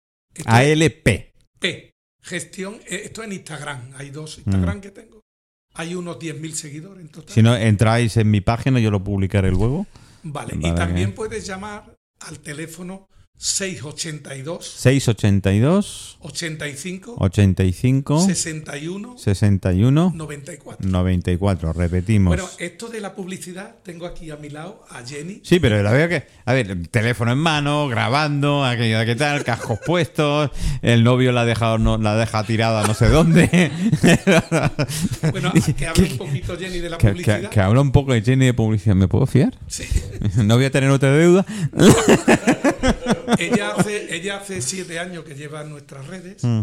ALP. 0.45 1.33
P, 1.59 1.91
gestión, 2.21 2.75
eh, 2.87 3.01
esto 3.05 3.23
en 3.23 3.33
Instagram, 3.33 3.91
hay 3.95 4.09
dos 4.11 4.37
Mm. 4.37 4.41
Instagram 4.49 4.81
que 4.81 4.91
tengo. 4.91 5.18
Hay 5.75 5.95
unos 5.95 6.17
10.000 6.19 6.51
seguidores 6.53 7.01
en 7.01 7.09
total. 7.09 7.33
Si 7.33 7.41
no 7.41 7.55
entráis 7.55 8.17
en 8.17 8.29
mi 8.31 8.41
página, 8.41 8.79
yo 8.79 8.91
lo 8.91 9.03
publicaré 9.03 9.51
luego. 9.51 9.85
Vale, 10.23 10.55
Vale, 10.55 10.67
y 10.67 10.75
también 10.75 10.95
bien. 11.09 11.15
puedes 11.15 11.45
llamar 11.45 11.95
al 12.19 12.39
teléfono 12.39 13.07
682 13.41 14.65
682 14.65 16.17
85 16.19 17.15
85 17.17 18.19
61 18.27 19.17
61 19.17 20.11
94. 20.13 20.89
94. 20.89 21.71
Repetimos. 21.73 22.27
Bueno, 22.35 22.49
esto 22.59 22.89
de 22.89 22.99
la 22.99 23.15
publicidad, 23.15 23.75
tengo 23.81 24.05
aquí 24.05 24.29
a 24.29 24.35
mi 24.35 24.49
lado 24.49 24.83
a 24.89 25.05
Jenny. 25.07 25.39
Sí, 25.43 25.61
pero 25.61 25.81
la 25.81 25.91
veo 25.93 26.09
que. 26.09 26.27
A 26.43 26.51
ver, 26.51 26.69
el 26.69 26.89
teléfono 26.89 27.31
en 27.31 27.37
mano, 27.37 27.87
grabando, 27.87 28.65
aquello 28.65 29.05
qué 29.05 29.15
tal, 29.15 29.45
cascos 29.45 29.79
puestos, 29.85 30.51
el 30.81 31.05
novio 31.05 31.31
la 31.31 31.41
ha 31.41 31.45
dejado, 31.45 31.77
no, 31.77 31.97
la 31.97 32.17
deja 32.17 32.43
tirada 32.43 32.85
no 32.85 32.93
sé 32.93 33.07
dónde. 33.07 33.71
Bueno, 35.31 35.51
que 35.77 35.87
hable 35.87 36.11
un 36.11 36.17
poquito 36.17 36.57
Jenny 36.57 36.79
de 36.79 36.89
la 36.89 36.97
que, 36.97 37.09
publicidad. 37.09 37.41
que- 37.41 37.49
que 37.49 37.59
habla 37.61 37.81
un 37.81 37.91
poco 37.91 38.13
de 38.13 38.21
Jenny 38.21 38.45
de 38.47 38.53
publicidad. 38.53 38.95
¿Me 38.95 39.07
puedo 39.07 39.25
fiar? 39.25 39.57
Sí. 39.67 39.83
No 40.43 40.55
voy 40.55 40.65
a 40.65 40.71
tener 40.71 40.89
otra 40.89 41.11
deuda. 41.13 41.45
ella, 43.37 43.75
hace, 43.75 44.15
ella 44.15 44.37
hace 44.37 44.61
siete 44.61 44.99
años 44.99 45.23
que 45.23 45.35
lleva 45.35 45.63
nuestras 45.63 46.07
redes 46.07 46.43
Mm, 46.43 46.61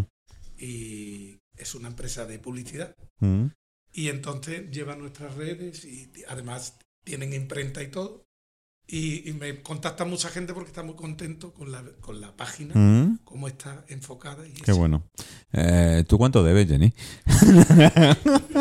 y 0.59 1.39
es 1.55 1.75
una 1.75 1.87
empresa 1.89 2.25
de 2.25 2.39
publicidad. 2.39 2.95
mm. 3.19 3.45
Y 3.93 4.09
entonces 4.09 4.69
lleva 4.69 4.95
nuestras 4.95 5.33
redes 5.35 5.83
y 5.85 6.11
además 6.27 6.77
tienen 7.03 7.33
imprenta 7.33 7.81
y 7.81 7.87
todo. 7.87 8.25
Y, 8.89 9.27
y 9.29 9.33
me 9.33 9.61
contacta 9.63 10.05
mucha 10.05 10.29
gente 10.29 10.53
porque 10.53 10.69
está 10.69 10.81
muy 10.83 10.95
contento 10.95 11.51
con 11.53 11.71
la, 11.71 11.83
con 11.99 12.21
la 12.21 12.35
página, 12.37 12.73
Mm, 12.75 13.19
cómo 13.25 13.47
está 13.47 13.83
enfocada. 13.89 14.47
Y 14.47 14.51
Qué 14.53 14.71
eso. 14.71 14.77
bueno. 14.79 15.03
Eh, 15.51 16.03
¿Tú 16.07 16.17
cuánto 16.17 16.43
debes, 16.43 16.67
Jenny? 16.67 16.93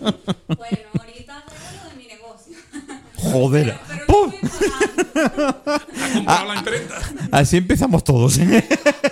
Bueno, 0.00 0.88
ahorita 0.98 1.44
tengo 1.46 1.82
lo 1.82 1.90
de 1.90 1.96
mi 1.96 2.06
negocio. 2.06 2.56
Joder. 3.16 3.64
Pero, 3.66 3.80
pero 3.88 4.06
¡Pum! 4.06 4.32
lo 4.32 4.48
estoy 4.48 4.68
pagando. 4.70 5.62
Ha 5.64 6.12
comprado 6.14 6.46
la 6.46 6.56
imprenta. 6.58 6.98
Así 7.32 7.56
empezamos 7.56 8.04
todos. 8.04 8.38
en 8.38 8.62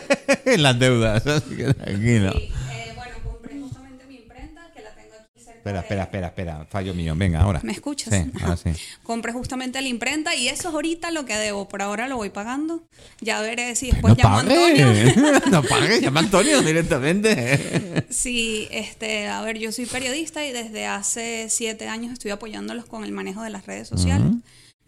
las 0.62 0.78
deudas. 0.78 1.26
Así 1.26 1.56
que 1.56 1.74
tranquilo. 1.74 2.33
Sí, 2.33 2.48
eh, 2.72 2.92
bueno, 2.94 3.12
compré 3.24 3.59
justamente 3.61 4.04
mi 4.06 4.16
imprenta 4.16 4.70
que 4.74 4.83
la 4.83 4.90
tengo 4.94 5.14
aquí 5.16 5.40
cerca. 5.42 5.52
Espera, 5.59 5.72
de- 5.78 5.80
espera, 5.87 6.02
espera, 6.04 6.26
espera. 6.28 6.66
Fallo 6.70 6.94
mío. 6.94 7.14
Venga, 7.16 7.40
ahora. 7.40 7.61
¿Me 7.62 7.72
escuchas? 7.72 8.12
Sí, 8.14 8.30
ahora 8.42 8.56
sí. 8.56 8.70
Compré 9.02 9.33
justamente 9.33 9.80
la 9.80 9.88
imprenta 9.88 10.35
y 10.37 10.48
eso 10.48 10.68
es 10.68 10.74
ahorita 10.74 11.11
lo 11.11 11.24
que 11.24 11.35
debo. 11.37 11.66
Por 11.68 11.83
ahora 11.83 12.09
lo 12.09 12.16
voy 12.16 12.30
pagando. 12.30 12.83
Ya 13.20 13.40
veré 13.40 13.74
si 13.74 13.90
después 13.90 14.16
no 14.16 14.22
llamo 14.22 14.37
a 14.37 14.40
Antonio. 14.40 14.92
no 15.50 15.62
pague. 15.62 16.00
Llama 16.00 16.20
a 16.20 16.22
Antonio 16.24 16.61
directamente. 16.62 18.04
Sí, 18.11 18.68
este, 18.70 19.28
a 19.28 19.40
ver, 19.42 19.59
yo 19.59 19.72
soy 19.72 19.87
periodista 19.87 20.44
y 20.44 20.52
desde 20.52 20.87
hace 20.87 21.46
siete 21.48 21.88
años 21.88 22.12
estoy 22.12 22.33
apoyándolos 22.33 22.85
con 22.85 23.04
el 23.04 23.12
manejo 23.12 23.42
de 23.42 23.50
las 23.50 23.66
redes 23.66 23.88
sociales. 23.88 24.33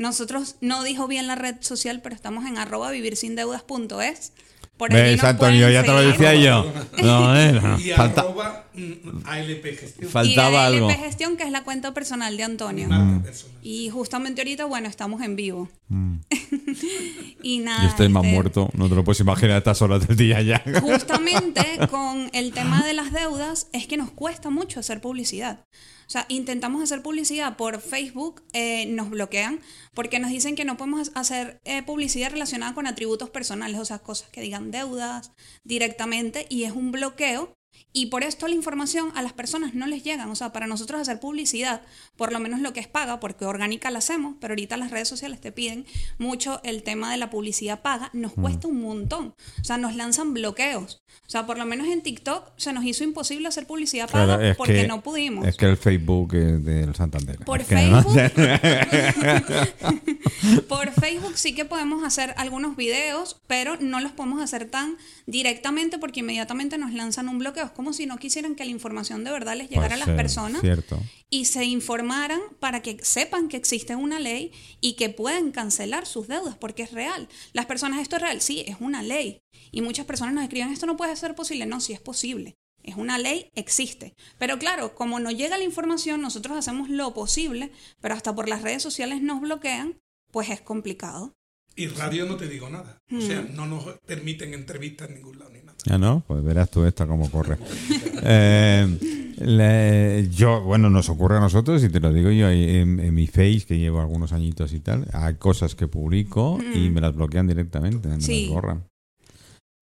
Nosotros 0.02 0.56
no 0.60 0.82
dijo 0.82 1.06
bien 1.06 1.28
la 1.28 1.36
red 1.36 1.54
social, 1.60 2.00
pero 2.02 2.16
estamos 2.16 2.44
en 2.46 2.58
arroba 2.58 2.90
vivirsindeudas.es. 2.90 4.32
Por 4.76 4.92
allí 4.92 5.00
¿Ves, 5.00 5.16
nos 5.18 5.24
Antonio? 5.26 5.70
Ya 5.70 5.82
te 5.82 5.92
lo 5.92 6.00
decía 6.00 6.34
yo. 6.34 6.72
No, 7.00 7.36
eh, 7.40 7.52
no. 7.52 7.78
Y 7.78 7.90
Falta- 7.90 8.22
arroba 8.22 8.64
ALP 9.24 9.64
Gestión. 9.78 10.10
Fal- 10.10 10.26
faltaba 10.26 10.70
y 10.70 10.74
algo. 10.74 10.88
ALP 10.88 11.00
Gestión, 11.00 11.36
que 11.36 11.44
es 11.44 11.50
la 11.50 11.64
cuenta 11.64 11.94
personal 11.94 12.36
de 12.36 12.42
Antonio. 12.42 12.88
personal. 13.22 13.58
Y 13.62 13.90
justamente 13.90 14.40
ahorita, 14.40 14.64
bueno, 14.64 14.88
estamos 14.88 15.22
en 15.22 15.36
vivo. 15.36 15.68
Mm. 15.88 16.16
y 17.42 17.58
nada. 17.58 17.82
Yo 17.82 17.88
estoy 17.88 18.08
más 18.08 18.24
este, 18.24 18.34
muerto. 18.34 18.70
No 18.74 18.88
te 18.88 18.94
lo 18.94 19.04
puedes 19.04 19.20
imaginar 19.20 19.56
a 19.56 19.58
estas 19.58 19.82
horas 19.82 20.06
del 20.06 20.16
día 20.16 20.40
ya. 20.42 20.62
Justamente 20.80 21.62
con 21.90 22.30
el 22.32 22.52
tema 22.52 22.84
de 22.84 22.94
las 22.94 23.12
deudas 23.12 23.68
es 23.72 23.86
que 23.86 23.96
nos 23.96 24.10
cuesta 24.10 24.50
mucho 24.50 24.80
hacer 24.80 25.00
publicidad. 25.00 25.64
O 26.06 26.10
sea, 26.12 26.26
intentamos 26.28 26.82
hacer 26.82 27.00
publicidad 27.00 27.56
por 27.56 27.80
Facebook, 27.80 28.42
eh, 28.52 28.84
nos 28.86 29.08
bloquean 29.08 29.60
porque 29.94 30.18
nos 30.18 30.30
dicen 30.30 30.56
que 30.56 30.64
no 30.66 30.76
podemos 30.76 31.10
hacer 31.14 31.60
eh, 31.64 31.82
publicidad 31.82 32.30
relacionada 32.30 32.74
con 32.74 32.86
atributos 32.86 33.30
personales, 33.30 33.80
o 33.80 33.84
sea, 33.84 33.98
cosas 34.00 34.28
que 34.28 34.42
digan 34.42 34.70
deudas 34.70 35.32
directamente 35.64 36.44
y 36.50 36.64
es 36.64 36.72
un 36.72 36.92
bloqueo. 36.92 37.54
Y 37.94 38.06
por 38.06 38.24
esto 38.24 38.48
la 38.48 38.54
información 38.54 39.12
a 39.14 39.22
las 39.22 39.32
personas 39.34 39.74
no 39.74 39.86
les 39.86 40.02
llegan. 40.02 40.30
O 40.30 40.34
sea, 40.34 40.50
para 40.52 40.66
nosotros 40.66 41.00
hacer 41.00 41.20
publicidad, 41.20 41.82
por 42.16 42.32
lo 42.32 42.40
menos 42.40 42.60
lo 42.60 42.72
que 42.72 42.80
es 42.80 42.88
paga, 42.88 43.20
porque 43.20 43.44
orgánica 43.44 43.90
la 43.90 43.98
hacemos, 43.98 44.36
pero 44.40 44.52
ahorita 44.52 44.76
las 44.78 44.90
redes 44.90 45.08
sociales 45.08 45.40
te 45.40 45.52
piden 45.52 45.84
mucho 46.18 46.60
el 46.64 46.82
tema 46.82 47.10
de 47.10 47.18
la 47.18 47.28
publicidad 47.30 47.82
paga, 47.82 48.10
nos 48.14 48.32
cuesta 48.32 48.68
un 48.68 48.80
montón. 48.80 49.34
O 49.60 49.64
sea, 49.64 49.76
nos 49.76 49.94
lanzan 49.94 50.32
bloqueos. 50.32 51.02
O 51.26 51.30
sea, 51.32 51.46
por 51.46 51.58
lo 51.58 51.66
menos 51.66 51.86
en 51.88 52.02
TikTok 52.02 52.52
se 52.56 52.72
nos 52.72 52.84
hizo 52.84 53.04
imposible 53.04 53.48
hacer 53.48 53.66
publicidad 53.66 54.08
paga 54.10 54.38
Claro, 54.38 54.54
porque 54.56 54.82
que- 54.82 54.86
no 54.88 55.02
pudimos. 55.02 55.46
Es 55.46 55.56
que 55.56 55.66
el 55.66 55.76
Facebook 55.76 56.34
es 56.34 56.64
del 56.64 56.94
Santander. 56.94 57.38
Por 57.40 57.60
Es 57.60 57.68
que 57.68 57.74
no- 57.74 58.02
Facebook. 58.02 58.32
Por 60.68 60.90
Facebook 60.92 61.36
sí 61.36 61.54
que 61.54 61.64
podemos 61.64 62.02
hacer 62.04 62.34
algunos 62.36 62.76
videos, 62.76 63.40
pero 63.46 63.76
no 63.80 64.00
los 64.00 64.12
podemos 64.12 64.42
hacer 64.42 64.66
tan 64.68 64.96
directamente 65.26 65.98
porque 65.98 66.20
inmediatamente 66.20 66.78
nos 66.78 66.92
lanzan 66.92 67.28
un 67.28 67.38
bloqueo. 67.38 67.61
Es 67.64 67.70
como 67.72 67.92
si 67.92 68.06
no 68.06 68.16
quisieran 68.18 68.54
que 68.54 68.64
la 68.64 68.70
información 68.70 69.24
de 69.24 69.30
verdad 69.30 69.56
les 69.56 69.68
llegara 69.70 69.94
a 69.94 69.98
las 69.98 70.08
personas 70.08 70.60
Cierto. 70.60 71.00
y 71.30 71.44
se 71.46 71.64
informaran 71.64 72.40
para 72.60 72.82
que 72.82 72.98
sepan 73.04 73.48
que 73.48 73.56
existe 73.56 73.96
una 73.96 74.18
ley 74.20 74.52
y 74.80 74.94
que 74.94 75.08
pueden 75.08 75.52
cancelar 75.52 76.06
sus 76.06 76.28
deudas 76.28 76.56
porque 76.56 76.82
es 76.82 76.92
real. 76.92 77.28
Las 77.52 77.66
personas, 77.66 78.00
esto 78.00 78.16
es 78.16 78.22
real, 78.22 78.40
sí, 78.40 78.64
es 78.66 78.76
una 78.80 79.02
ley. 79.02 79.42
Y 79.70 79.80
muchas 79.82 80.06
personas 80.06 80.34
nos 80.34 80.44
escriben, 80.44 80.70
esto 80.72 80.86
no 80.86 80.96
puede 80.96 81.14
ser 81.16 81.34
posible. 81.34 81.66
No, 81.66 81.80
sí 81.80 81.92
es 81.92 82.00
posible. 82.00 82.56
Es 82.82 82.96
una 82.96 83.16
ley, 83.16 83.48
existe. 83.54 84.14
Pero 84.38 84.58
claro, 84.58 84.94
como 84.96 85.20
no 85.20 85.30
llega 85.30 85.56
la 85.56 85.62
información, 85.64 86.20
nosotros 86.20 86.56
hacemos 86.58 86.88
lo 86.88 87.14
posible, 87.14 87.70
pero 88.00 88.14
hasta 88.14 88.34
por 88.34 88.48
las 88.48 88.62
redes 88.62 88.82
sociales 88.82 89.22
nos 89.22 89.40
bloquean, 89.40 90.00
pues 90.32 90.50
es 90.50 90.60
complicado. 90.60 91.32
Y 91.76 91.86
radio 91.86 92.26
no 92.26 92.36
te 92.36 92.48
digo 92.48 92.68
nada. 92.68 92.98
O 93.10 93.20
sea, 93.20 93.42
Mm. 93.42 93.54
no 93.54 93.66
nos 93.66 93.84
permiten 94.00 94.52
entrevistas 94.52 95.08
en 95.08 95.14
ningún 95.14 95.38
lado 95.38 95.50
Ya 95.86 95.98
no, 95.98 96.22
pues 96.26 96.42
verás 96.44 96.70
tú 96.70 96.84
esta 96.84 97.06
cómo 97.06 97.30
corre. 97.30 97.56
Eh, 98.24 99.34
le- 99.40 100.28
yo, 100.30 100.60
bueno, 100.60 100.88
nos 100.88 101.08
ocurre 101.08 101.38
a 101.38 101.40
nosotros, 101.40 101.82
y 101.82 101.88
te 101.88 101.98
lo 101.98 102.12
digo 102.12 102.30
yo, 102.30 102.48
en, 102.48 103.00
en 103.00 103.12
mi 103.12 103.26
Face, 103.26 103.64
que 103.66 103.76
llevo 103.78 104.00
algunos 104.00 104.32
añitos 104.32 104.72
y 104.74 104.78
tal, 104.78 105.08
hay 105.12 105.34
cosas 105.34 105.74
que 105.74 105.88
publico 105.88 106.60
y 106.72 106.88
me 106.90 107.00
las 107.00 107.16
bloquean 107.16 107.48
directamente, 107.48 108.06
me 108.08 108.20
Sí. 108.20 108.42
las 108.46 108.54
borran. 108.54 108.84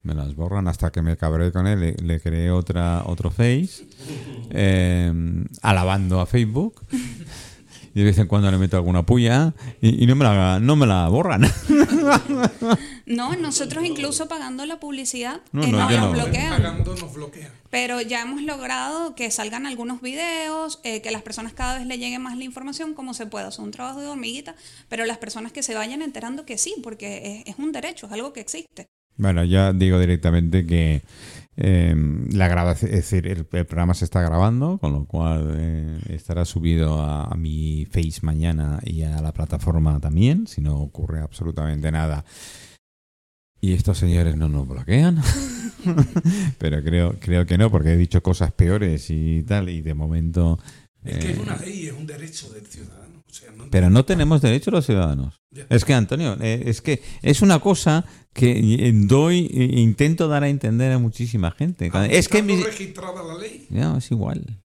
Me 0.02 0.14
las 0.14 0.34
borran 0.34 0.68
hasta 0.68 0.90
que 0.90 1.02
me 1.02 1.18
cabré 1.18 1.52
con 1.52 1.66
él, 1.66 1.80
le, 1.80 1.92
le 2.02 2.18
creé 2.18 2.50
otra, 2.50 3.02
otro 3.04 3.30
Face, 3.30 3.84
eh, 4.48 5.12
alabando 5.60 6.20
a 6.22 6.26
Facebook. 6.26 6.80
Y 7.92 7.98
de 7.98 8.04
vez 8.04 8.18
en 8.18 8.28
cuando 8.28 8.48
le 8.52 8.56
meto 8.56 8.76
alguna 8.76 9.04
puya 9.04 9.52
y, 9.82 10.04
y 10.04 10.06
no, 10.06 10.14
me 10.14 10.22
la, 10.24 10.60
no 10.60 10.76
me 10.76 10.86
la 10.86 11.08
borran. 11.08 11.42
No, 13.10 13.34
nosotros 13.34 13.84
incluso 13.84 14.28
pagando 14.28 14.64
la 14.66 14.78
publicidad 14.78 15.40
No, 15.52 15.64
eh, 15.64 15.72
no, 15.72 15.90
nos 15.90 16.00
no. 16.00 16.12
bloquean. 16.12 16.62
Pagando 16.62 16.94
nos 16.94 17.12
bloquean. 17.12 17.50
Pero 17.68 18.00
ya 18.00 18.22
hemos 18.22 18.42
logrado 18.42 19.14
que 19.16 19.30
salgan 19.30 19.66
algunos 19.66 20.00
videos, 20.00 20.80
eh, 20.84 21.02
que 21.02 21.10
las 21.10 21.22
personas 21.22 21.52
cada 21.52 21.78
vez 21.78 21.86
le 21.86 21.98
llegue 21.98 22.18
más 22.20 22.38
la 22.38 22.44
información 22.44 22.94
como 22.94 23.12
se 23.12 23.26
pueda. 23.26 23.48
Es 23.48 23.58
un 23.58 23.72
trabajo 23.72 24.00
de 24.00 24.06
hormiguita, 24.06 24.54
pero 24.88 25.04
las 25.06 25.18
personas 25.18 25.50
que 25.52 25.62
se 25.62 25.74
vayan 25.74 26.02
enterando 26.02 26.46
que 26.46 26.56
sí, 26.56 26.74
porque 26.82 27.42
es, 27.46 27.52
es 27.54 27.58
un 27.58 27.72
derecho, 27.72 28.06
es 28.06 28.12
algo 28.12 28.32
que 28.32 28.40
existe. 28.40 28.86
Bueno, 29.16 29.44
ya 29.44 29.72
digo 29.72 29.98
directamente 29.98 30.64
que 30.64 31.02
eh, 31.56 31.94
la 32.30 32.48
grabación, 32.48 32.90
es 32.92 32.96
decir, 33.10 33.26
el, 33.26 33.46
el 33.52 33.66
programa 33.66 33.92
se 33.94 34.04
está 34.04 34.22
grabando, 34.22 34.78
con 34.78 34.92
lo 34.92 35.04
cual 35.04 35.56
eh, 35.58 35.98
estará 36.10 36.44
subido 36.44 37.02
a, 37.02 37.24
a 37.24 37.34
mi 37.34 37.86
Face 37.86 38.20
mañana 38.22 38.78
y 38.84 39.02
a 39.02 39.20
la 39.20 39.32
plataforma 39.32 40.00
también, 40.00 40.46
si 40.46 40.60
no 40.60 40.78
ocurre 40.80 41.20
absolutamente 41.20 41.90
nada. 41.90 42.24
Y 43.60 43.74
estos 43.74 43.98
señores 43.98 44.36
no 44.36 44.48
nos 44.48 44.66
bloquean. 44.66 45.20
Pero 46.58 46.82
creo, 46.82 47.16
creo 47.20 47.46
que 47.46 47.58
no, 47.58 47.70
porque 47.70 47.92
he 47.92 47.96
dicho 47.96 48.22
cosas 48.22 48.52
peores 48.52 49.06
y 49.10 49.42
tal, 49.42 49.68
y 49.68 49.82
de 49.82 49.94
momento. 49.94 50.58
Es 51.04 51.18
que 51.18 51.30
es 51.32 51.38
eh, 51.38 51.40
una 51.42 51.56
ley, 51.56 51.86
es 51.86 51.92
un 51.92 52.06
derecho 52.06 52.48
del 52.50 52.66
ciudadano. 52.66 53.22
O 53.28 53.32
sea, 53.32 53.50
no 53.52 53.64
pero 53.70 53.90
no 53.90 54.04
tenemos 54.04 54.42
derecho 54.42 54.70
los 54.70 54.84
ciudadanos. 54.86 55.40
Es 55.68 55.84
que, 55.84 55.94
Antonio, 55.94 56.36
eh, 56.40 56.64
es 56.66 56.80
que 56.82 57.00
es 57.22 57.42
una 57.42 57.60
cosa 57.60 58.04
que 58.32 58.50
eh, 58.88 58.92
doy, 58.94 59.48
intento 59.76 60.26
dar 60.28 60.42
a 60.42 60.48
entender 60.48 60.92
a 60.92 60.98
muchísima 60.98 61.50
gente. 61.52 61.90
Aunque 61.92 62.18
Es 62.18 62.28
que 62.28 62.42
mi- 62.42 62.62
registrada 62.62 63.22
la 63.22 63.38
ley. 63.38 63.66
Ya, 63.70 63.96
es 63.96 64.10
igual. 64.10 64.62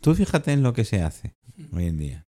Tú 0.00 0.14
fíjate 0.14 0.52
en 0.52 0.62
lo 0.62 0.72
que 0.74 0.84
se 0.84 1.00
hace 1.02 1.34
hoy 1.72 1.86
en 1.86 1.96
día. 1.98 2.26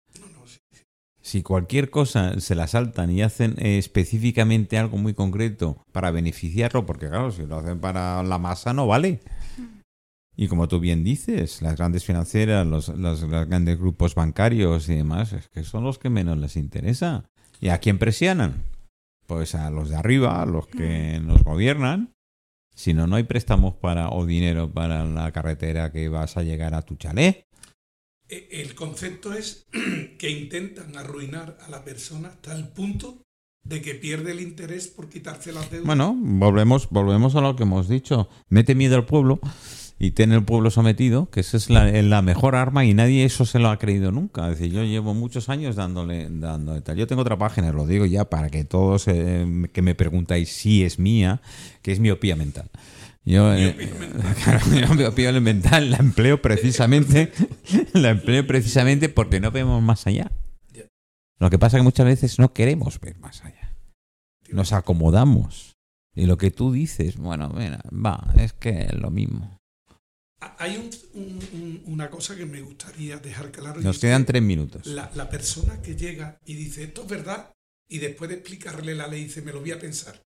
Si 1.26 1.42
cualquier 1.42 1.90
cosa 1.90 2.38
se 2.38 2.54
la 2.54 2.68
saltan 2.68 3.10
y 3.10 3.20
hacen 3.20 3.56
eh, 3.58 3.78
específicamente 3.78 4.78
algo 4.78 4.96
muy 4.96 5.12
concreto 5.12 5.82
para 5.90 6.12
beneficiarlo, 6.12 6.86
porque 6.86 7.08
claro, 7.08 7.32
si 7.32 7.44
lo 7.44 7.58
hacen 7.58 7.80
para 7.80 8.22
la 8.22 8.38
masa 8.38 8.72
no 8.72 8.86
vale. 8.86 9.18
Y 10.36 10.46
como 10.46 10.68
tú 10.68 10.78
bien 10.78 11.02
dices, 11.02 11.62
las 11.62 11.76
grandes 11.76 12.04
financieras, 12.04 12.64
los, 12.64 12.88
los- 12.90 13.22
los 13.22 13.48
grandes 13.48 13.76
grupos 13.76 14.14
bancarios 14.14 14.88
y 14.88 14.94
demás, 14.94 15.32
es 15.32 15.48
que 15.48 15.64
son 15.64 15.82
los 15.82 15.98
que 15.98 16.10
menos 16.10 16.38
les 16.38 16.54
interesa. 16.56 17.24
¿Y 17.60 17.70
a 17.70 17.78
quién 17.78 17.98
presionan? 17.98 18.62
Pues 19.26 19.56
a 19.56 19.68
los 19.70 19.88
de 19.88 19.96
arriba, 19.96 20.40
a 20.40 20.46
los 20.46 20.68
que 20.68 21.18
nos 21.20 21.42
gobiernan. 21.42 22.12
Si 22.76 22.94
no, 22.94 23.08
no 23.08 23.16
hay 23.16 23.24
préstamos 23.24 23.74
para 23.74 24.10
o 24.10 24.26
dinero 24.26 24.70
para 24.70 25.04
la 25.04 25.32
carretera 25.32 25.90
que 25.90 26.08
vas 26.08 26.36
a 26.36 26.44
llegar 26.44 26.74
a 26.74 26.82
tu 26.82 26.94
chalet. 26.94 27.45
E- 28.28 28.48
El 28.50 28.74
concepto 28.74 29.32
es 29.32 29.66
que 30.18 30.30
intentan 30.30 30.96
arruinar 30.96 31.58
a 31.66 31.70
la 31.70 31.84
persona 31.84 32.28
hasta 32.28 32.54
el 32.54 32.68
punto 32.68 33.18
de 33.64 33.82
que 33.82 33.94
pierde 33.94 34.32
el 34.32 34.40
interés 34.40 34.86
por 34.88 35.08
quitarse 35.08 35.52
las 35.52 35.70
deudas. 35.70 35.86
Bueno, 35.86 36.14
volvemos, 36.18 36.88
volvemos 36.90 37.34
a 37.34 37.40
lo 37.40 37.56
que 37.56 37.64
hemos 37.64 37.88
dicho. 37.88 38.28
Mete 38.48 38.74
miedo 38.76 38.94
al 38.94 39.06
pueblo 39.06 39.40
y 39.98 40.12
tiene 40.12 40.36
el 40.36 40.44
pueblo 40.44 40.70
sometido, 40.70 41.30
que 41.30 41.40
esa 41.40 41.56
es 41.56 41.68
la, 41.68 41.84
la 41.90 42.22
mejor 42.22 42.54
arma 42.54 42.84
y 42.84 42.94
nadie 42.94 43.24
eso 43.24 43.44
se 43.44 43.58
lo 43.58 43.68
ha 43.70 43.78
creído 43.78 44.12
nunca. 44.12 44.50
Es 44.52 44.58
decir, 44.58 44.72
yo 44.72 44.84
llevo 44.84 45.14
muchos 45.14 45.48
años 45.48 45.74
dándole, 45.74 46.28
dándole 46.30 46.80
tal. 46.82 46.96
Yo 46.96 47.08
tengo 47.08 47.22
otra 47.22 47.38
página, 47.38 47.72
lo 47.72 47.86
digo 47.88 48.06
ya 48.06 48.26
para 48.26 48.50
que 48.50 48.62
todos 48.64 49.08
eh, 49.08 49.44
que 49.72 49.82
me 49.82 49.96
preguntáis 49.96 50.50
si 50.50 50.84
es 50.84 51.00
mía, 51.00 51.40
que 51.82 51.90
es 51.90 51.98
miopía 51.98 52.36
mental. 52.36 52.70
Yo, 53.26 53.52
eh, 53.52 53.74
mental 55.40 55.90
la 55.90 55.96
empleo 55.98 56.40
precisamente, 56.40 57.32
la 57.92 58.10
empleo 58.10 58.46
precisamente 58.46 59.08
porque 59.08 59.40
no 59.40 59.50
vemos 59.50 59.82
más 59.82 60.06
allá. 60.06 60.30
Lo 61.38 61.50
que 61.50 61.58
pasa 61.58 61.76
es 61.76 61.80
que 61.80 61.84
muchas 61.84 62.06
veces 62.06 62.38
no 62.38 62.54
queremos 62.54 62.98
ver 63.00 63.18
más 63.18 63.44
allá. 63.44 63.76
Nos 64.50 64.72
acomodamos. 64.72 65.74
Y 66.14 66.24
lo 66.24 66.38
que 66.38 66.50
tú 66.50 66.72
dices, 66.72 67.16
bueno, 67.18 67.50
mira, 67.50 67.82
va, 67.92 68.32
es 68.38 68.54
que 68.54 68.86
es 68.86 68.94
lo 68.94 69.10
mismo. 69.10 69.58
Hay 70.58 70.76
un- 70.76 70.90
un- 71.20 71.48
un- 71.60 71.82
una 71.92 72.08
cosa 72.08 72.36
que 72.36 72.46
me 72.46 72.60
gustaría 72.62 73.18
dejar 73.18 73.50
claro. 73.50 73.80
Nos 73.82 73.98
quedan 73.98 74.22
que 74.22 74.28
tres 74.32 74.42
minutos. 74.42 74.86
La, 74.86 75.10
la 75.14 75.28
persona 75.28 75.82
que 75.82 75.94
llega 75.96 76.38
y 76.46 76.54
dice 76.54 76.84
esto 76.84 77.02
es 77.02 77.08
verdad 77.08 77.52
y 77.88 77.98
después 77.98 78.30
de 78.30 78.36
explicarle 78.36 78.94
la 78.94 79.08
ley 79.08 79.24
dice 79.24 79.42
me 79.42 79.52
lo 79.52 79.60
voy 79.60 79.72
a 79.72 79.78
pensar. 79.78 80.22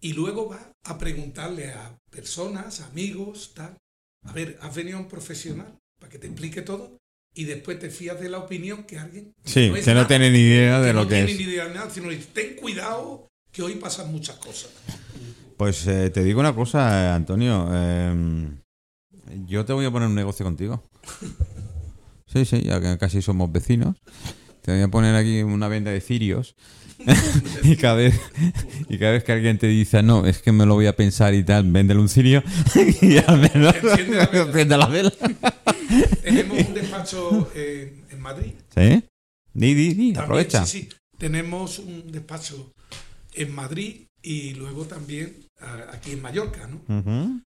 Y 0.00 0.12
luego 0.12 0.48
va 0.50 0.72
a 0.84 0.98
preguntarle 0.98 1.72
a 1.72 1.96
personas, 2.10 2.80
amigos, 2.80 3.52
tal. 3.54 3.76
A 4.24 4.32
ver, 4.32 4.58
has 4.60 4.74
venido 4.74 4.98
a 4.98 5.00
un 5.00 5.08
profesional 5.08 5.78
para 5.98 6.10
que 6.10 6.18
te 6.18 6.26
explique 6.26 6.62
todo 6.62 6.98
y 7.34 7.44
después 7.44 7.78
te 7.78 7.90
fías 7.90 8.20
de 8.20 8.28
la 8.28 8.38
opinión 8.38 8.84
que 8.84 8.98
alguien 8.98 9.32
Sí, 9.44 9.70
es 9.74 9.84
que 9.84 9.94
no 9.94 10.06
tiene 10.06 10.30
ni 10.30 10.38
idea 10.38 10.80
de 10.80 10.88
que 10.88 10.92
lo 10.92 11.02
no 11.02 11.08
que 11.08 11.14
tiene 11.16 11.32
es. 11.32 11.38
ni 11.38 11.44
idea 11.44 11.66
de 11.66 11.74
nada, 11.74 11.90
sino 11.90 12.08
ten 12.32 12.56
cuidado 12.56 13.28
que 13.52 13.62
hoy 13.62 13.76
pasan 13.76 14.10
muchas 14.12 14.36
cosas. 14.36 14.70
Pues 15.56 15.86
eh, 15.86 16.10
te 16.10 16.22
digo 16.22 16.40
una 16.40 16.54
cosa, 16.54 17.14
Antonio. 17.14 17.68
eh, 17.72 18.50
yo 19.46 19.64
te 19.64 19.72
voy 19.72 19.86
a 19.86 19.90
poner 19.90 20.08
un 20.08 20.14
negocio 20.14 20.44
contigo. 20.44 20.88
Sí, 22.28 22.44
sí, 22.44 22.60
ya 22.62 22.80
que 22.80 22.98
casi 22.98 23.22
somos 23.22 23.50
vecinos. 23.52 23.96
Te 24.60 24.72
voy 24.72 24.82
a 24.82 24.88
poner 24.88 25.14
aquí 25.14 25.42
una 25.42 25.68
venda 25.68 25.92
de 25.92 26.00
cirios. 26.00 26.56
y, 27.62 27.76
cada 27.76 27.94
vez, 27.94 28.18
y 28.88 28.98
cada 28.98 29.12
vez 29.12 29.24
que 29.24 29.32
alguien 29.32 29.58
te 29.58 29.66
dice, 29.66 30.02
no, 30.02 30.26
es 30.26 30.38
que 30.42 30.52
me 30.52 30.66
lo 30.66 30.74
voy 30.74 30.86
a 30.86 30.96
pensar 30.96 31.34
y 31.34 31.44
tal, 31.44 31.70
véndele 31.70 32.00
un 32.00 32.08
cirio 32.08 32.42
y 33.02 33.16
al 33.18 33.38
menos 33.38 33.74
Enciende 33.82 34.16
la 34.16 34.26
vela. 34.26 34.44
enciende 34.46 34.76
la 34.76 34.86
vela. 34.86 35.12
Tenemos 36.22 36.58
un 36.66 36.74
despacho 36.74 37.50
eh, 37.54 38.02
en 38.10 38.20
Madrid. 38.20 38.52
¿Sí? 38.74 39.04
Di, 39.54 39.74
di, 39.74 39.88
di, 39.94 39.94
También, 39.94 40.18
aprovecha. 40.18 40.66
Sí, 40.66 40.80
sí. 40.82 40.88
Tenemos 41.18 41.78
un 41.78 42.10
despacho 42.12 42.72
en 43.34 43.54
Madrid 43.54 44.02
y 44.22 44.54
luego 44.54 44.84
también 44.84 45.34
aquí 45.92 46.12
en 46.12 46.22
Mallorca, 46.22 46.68
¿no? 46.68 47.40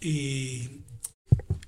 Y, 0.00 0.82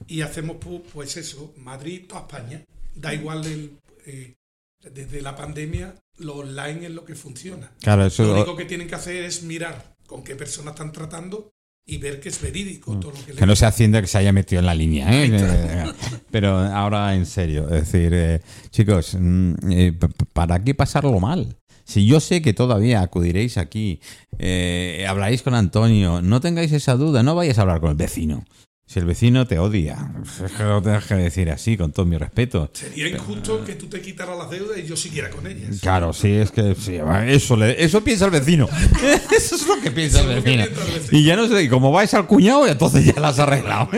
y 0.06 0.20
hacemos 0.20 0.56
pu- 0.58 0.82
pues 0.92 1.16
eso, 1.16 1.54
Madrid, 1.58 2.02
toda 2.08 2.20
España. 2.22 2.62
Da 2.94 3.14
igual 3.14 3.44
el, 3.46 3.72
eh, 4.06 4.34
desde 4.80 5.22
la 5.22 5.36
pandemia, 5.36 5.94
lo 6.18 6.36
online 6.36 6.86
es 6.86 6.92
lo 6.92 7.04
que 7.04 7.14
funciona. 7.14 7.70
Claro, 7.80 8.06
eso 8.06 8.24
Lo 8.24 8.34
único 8.34 8.56
que 8.56 8.64
tienen 8.64 8.88
que 8.88 8.94
hacer 8.94 9.24
es 9.24 9.42
mirar 9.42 9.96
con 10.06 10.22
qué 10.22 10.36
personas 10.36 10.74
están 10.74 10.92
tratando 10.92 11.50
y 11.86 11.96
ver 11.96 12.20
que 12.20 12.28
es 12.28 12.40
verídico 12.40 12.98
todo 12.98 13.12
lo 13.12 13.24
que 13.24 13.32
Mm. 13.32 13.36
Que 13.36 13.46
no 13.46 13.56
se 13.56 13.66
Hacienda 13.66 14.00
que 14.00 14.06
se 14.06 14.18
haya 14.18 14.32
metido 14.32 14.60
en 14.60 14.66
la 14.66 14.74
línea, 14.74 15.08
¿eh? 15.10 15.84
Pero 16.30 16.58
ahora 16.58 17.14
en 17.14 17.24
serio, 17.24 17.64
es 17.64 17.90
decir, 17.90 18.12
eh, 18.14 18.40
chicos, 18.70 19.16
mm, 19.18 19.54
eh, 19.70 19.92
¿para 20.32 20.62
qué 20.62 20.74
pasarlo 20.74 21.18
mal? 21.18 21.56
Si 21.84 22.06
yo 22.06 22.20
sé 22.20 22.42
que 22.42 22.52
todavía 22.52 23.00
acudiréis 23.00 23.56
aquí, 23.56 24.00
eh, 24.38 25.06
hablaréis 25.08 25.42
con 25.42 25.54
Antonio, 25.54 26.20
no 26.20 26.40
tengáis 26.40 26.72
esa 26.72 26.96
duda, 26.96 27.22
no 27.22 27.34
vayáis 27.34 27.56
a 27.58 27.62
hablar 27.62 27.80
con 27.80 27.90
el 27.90 27.96
vecino. 27.96 28.44
Si 28.90 28.98
el 28.98 29.04
vecino 29.04 29.46
te 29.46 29.58
odia, 29.58 30.12
es 30.42 30.50
que 30.52 30.62
lo 30.64 30.80
tengas 30.80 31.04
que 31.04 31.14
decir 31.14 31.50
así, 31.50 31.76
con 31.76 31.92
todo 31.92 32.06
mi 32.06 32.16
respeto. 32.16 32.70
Sería 32.72 33.06
injusto 33.08 33.62
que 33.62 33.74
tú 33.74 33.86
te 33.86 34.00
quitaras 34.00 34.38
las 34.38 34.48
deudas 34.48 34.78
y 34.78 34.86
yo 34.86 34.96
siguiera 34.96 35.28
con 35.28 35.46
ellas. 35.46 35.78
Claro, 35.82 36.14
sí, 36.14 36.32
es 36.32 36.50
que 36.50 36.74
sí, 36.74 36.98
eso, 37.26 37.54
le- 37.58 37.84
eso 37.84 38.02
piensa 38.02 38.24
el 38.24 38.30
vecino. 38.30 38.66
Eso 39.36 39.56
es 39.56 39.66
lo 39.68 39.78
que 39.82 39.90
piensa 39.90 40.20
el 40.22 40.40
vecino. 40.42 40.64
Y 41.12 41.22
ya 41.22 41.36
no 41.36 41.46
sé, 41.48 41.62
y 41.64 41.68
como 41.68 41.92
vais 41.92 42.14
al 42.14 42.26
cuñado, 42.26 42.66
entonces 42.66 43.04
ya 43.04 43.20
la 43.20 43.28
has 43.28 43.38
arreglado. 43.38 43.90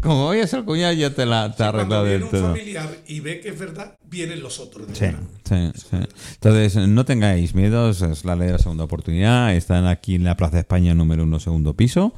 Como 0.00 0.28
vayas 0.28 0.54
al 0.54 0.64
cuñado, 0.64 0.92
ya 0.92 1.12
te 1.12 1.26
la 1.26 1.54
te 1.54 1.64
has 1.64 1.72
Cuando 1.72 1.96
arreglado 1.96 2.04
viene 2.04 2.14
del 2.18 2.22
un 2.24 2.30
todo. 2.30 2.42
familiar 2.52 2.96
y 3.08 3.18
ve 3.20 3.40
que 3.40 3.48
es 3.48 3.58
verdad, 3.58 3.96
vienen 4.04 4.42
los 4.42 4.60
otros. 4.60 4.86
Sí, 4.92 5.06
sí, 5.48 5.72
sí. 5.74 5.96
Entonces, 6.40 6.76
no 6.88 7.04
tengáis 7.04 7.54
miedos, 7.54 8.00
es 8.02 8.24
la 8.24 8.36
ley 8.36 8.46
de 8.46 8.52
la 8.52 8.58
segunda 8.58 8.84
oportunidad. 8.84 9.54
Están 9.56 9.86
aquí 9.86 10.14
en 10.14 10.22
la 10.24 10.36
Plaza 10.36 10.54
de 10.54 10.60
España 10.60 10.94
número 10.94 11.24
uno, 11.24 11.40
segundo 11.40 11.74
piso. 11.74 12.14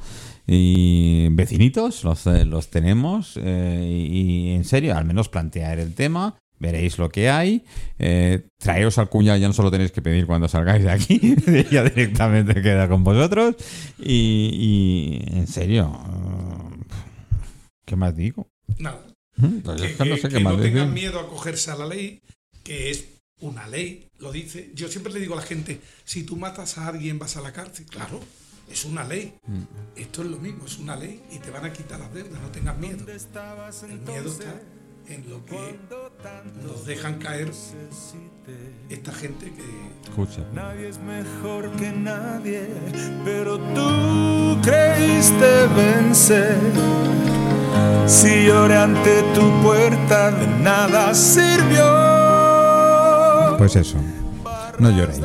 Y 0.47 1.27
vecinitos, 1.31 2.03
los, 2.05 2.25
eh, 2.27 2.45
los 2.45 2.69
tenemos. 2.69 3.33
eh, 3.37 3.85
y, 4.11 4.49
y 4.49 4.55
en 4.55 4.63
serio, 4.65 4.95
al 4.95 5.05
menos 5.05 5.29
plantear 5.29 5.79
el 5.79 5.93
tema. 5.93 6.37
Veréis 6.59 6.97
lo 6.97 7.09
que 7.09 7.29
hay. 7.29 7.63
Eh, 7.99 8.47
traeros 8.57 8.97
al 8.97 9.09
cuñado, 9.09 9.37
ya 9.37 9.47
no 9.47 9.53
solo 9.53 9.69
tenéis 9.69 9.91
que 9.91 10.01
pedir 10.01 10.25
cuando 10.25 10.47
salgáis 10.47 10.83
de 10.83 10.89
aquí, 10.89 11.35
ya 11.71 11.83
directamente 11.83 12.61
queda 12.63 12.89
con 12.89 13.03
vosotros. 13.03 13.55
Y, 13.99 15.21
y, 15.29 15.37
en 15.37 15.45
serio, 15.45 15.95
¿qué 17.85 17.95
más 17.95 18.15
digo? 18.15 18.47
Nada. 18.79 19.05
Pues 19.63 19.81
que, 19.97 20.05
no 20.05 20.15
sé 20.15 20.29
que 20.29 20.37
qué 20.37 20.39
más 20.39 20.55
no 20.57 20.63
tengan 20.63 20.93
miedo 20.93 21.19
a 21.19 21.23
acogerse 21.23 21.69
a 21.69 21.75
la 21.75 21.85
ley, 21.85 22.21
que 22.63 22.89
es 22.89 23.05
una 23.39 23.67
ley, 23.67 24.07
lo 24.17 24.31
dice. 24.31 24.71
Yo 24.73 24.87
siempre 24.87 25.13
le 25.13 25.19
digo 25.19 25.33
a 25.35 25.37
la 25.37 25.43
gente, 25.43 25.79
si 26.05 26.23
tú 26.23 26.37
matas 26.37 26.79
a 26.79 26.87
alguien 26.87 27.19
vas 27.19 27.37
a 27.37 27.41
la 27.41 27.53
cárcel. 27.53 27.85
Claro, 27.85 28.19
es 28.69 28.85
una 28.85 29.03
ley. 29.03 29.37
Mm. 29.47 29.63
Esto 29.95 30.21
es 30.23 30.29
lo 30.29 30.37
mismo, 30.37 30.65
es 30.65 30.77
una 30.79 30.95
ley 30.95 31.23
y 31.31 31.39
te 31.39 31.51
van 31.51 31.65
a 31.65 31.73
quitar 31.73 31.99
las 31.99 32.13
deudas, 32.13 32.41
no 32.41 32.49
tengas 32.49 32.77
miedo. 32.77 32.99
El 32.99 33.05
miedo 33.99 34.31
está 34.31 34.61
en 35.07 35.29
lo 35.29 35.45
que 35.45 35.79
nos 36.63 36.85
dejan 36.85 37.17
caer 37.19 37.51
esta 38.89 39.11
gente 39.13 39.51
que... 39.53 39.63
Escucha. 40.09 40.41
Nadie 40.53 40.89
es 40.89 40.99
mejor 40.99 41.71
que 41.77 41.91
nadie, 41.91 42.67
pero 43.23 43.57
tú 43.73 44.57
creíste 44.61 45.67
vencer. 45.75 46.57
Si 48.05 48.45
lloré 48.45 48.77
ante 48.77 49.23
tu 49.33 49.61
puerta, 49.61 50.31
de 50.31 50.47
nada 50.61 51.13
sirvió. 51.13 51.85
Pues 53.57 53.75
eso, 53.75 53.97
no 54.79 54.89
lloréis. 54.91 55.21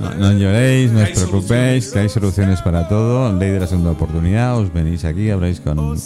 No, 0.00 0.14
no 0.14 0.32
lloréis, 0.32 0.92
no 0.92 1.02
os 1.02 1.08
preocupéis, 1.10 1.88
que 1.90 1.98
hay 1.98 2.08
soluciones 2.08 2.62
para 2.62 2.88
todo. 2.88 3.32
Ley 3.32 3.50
de 3.50 3.60
la 3.60 3.66
segunda 3.66 3.90
oportunidad, 3.92 4.56
os 4.58 4.72
venís 4.72 5.04
aquí, 5.04 5.30
habláis 5.30 5.60
con, 5.60 5.76
con 5.76 5.98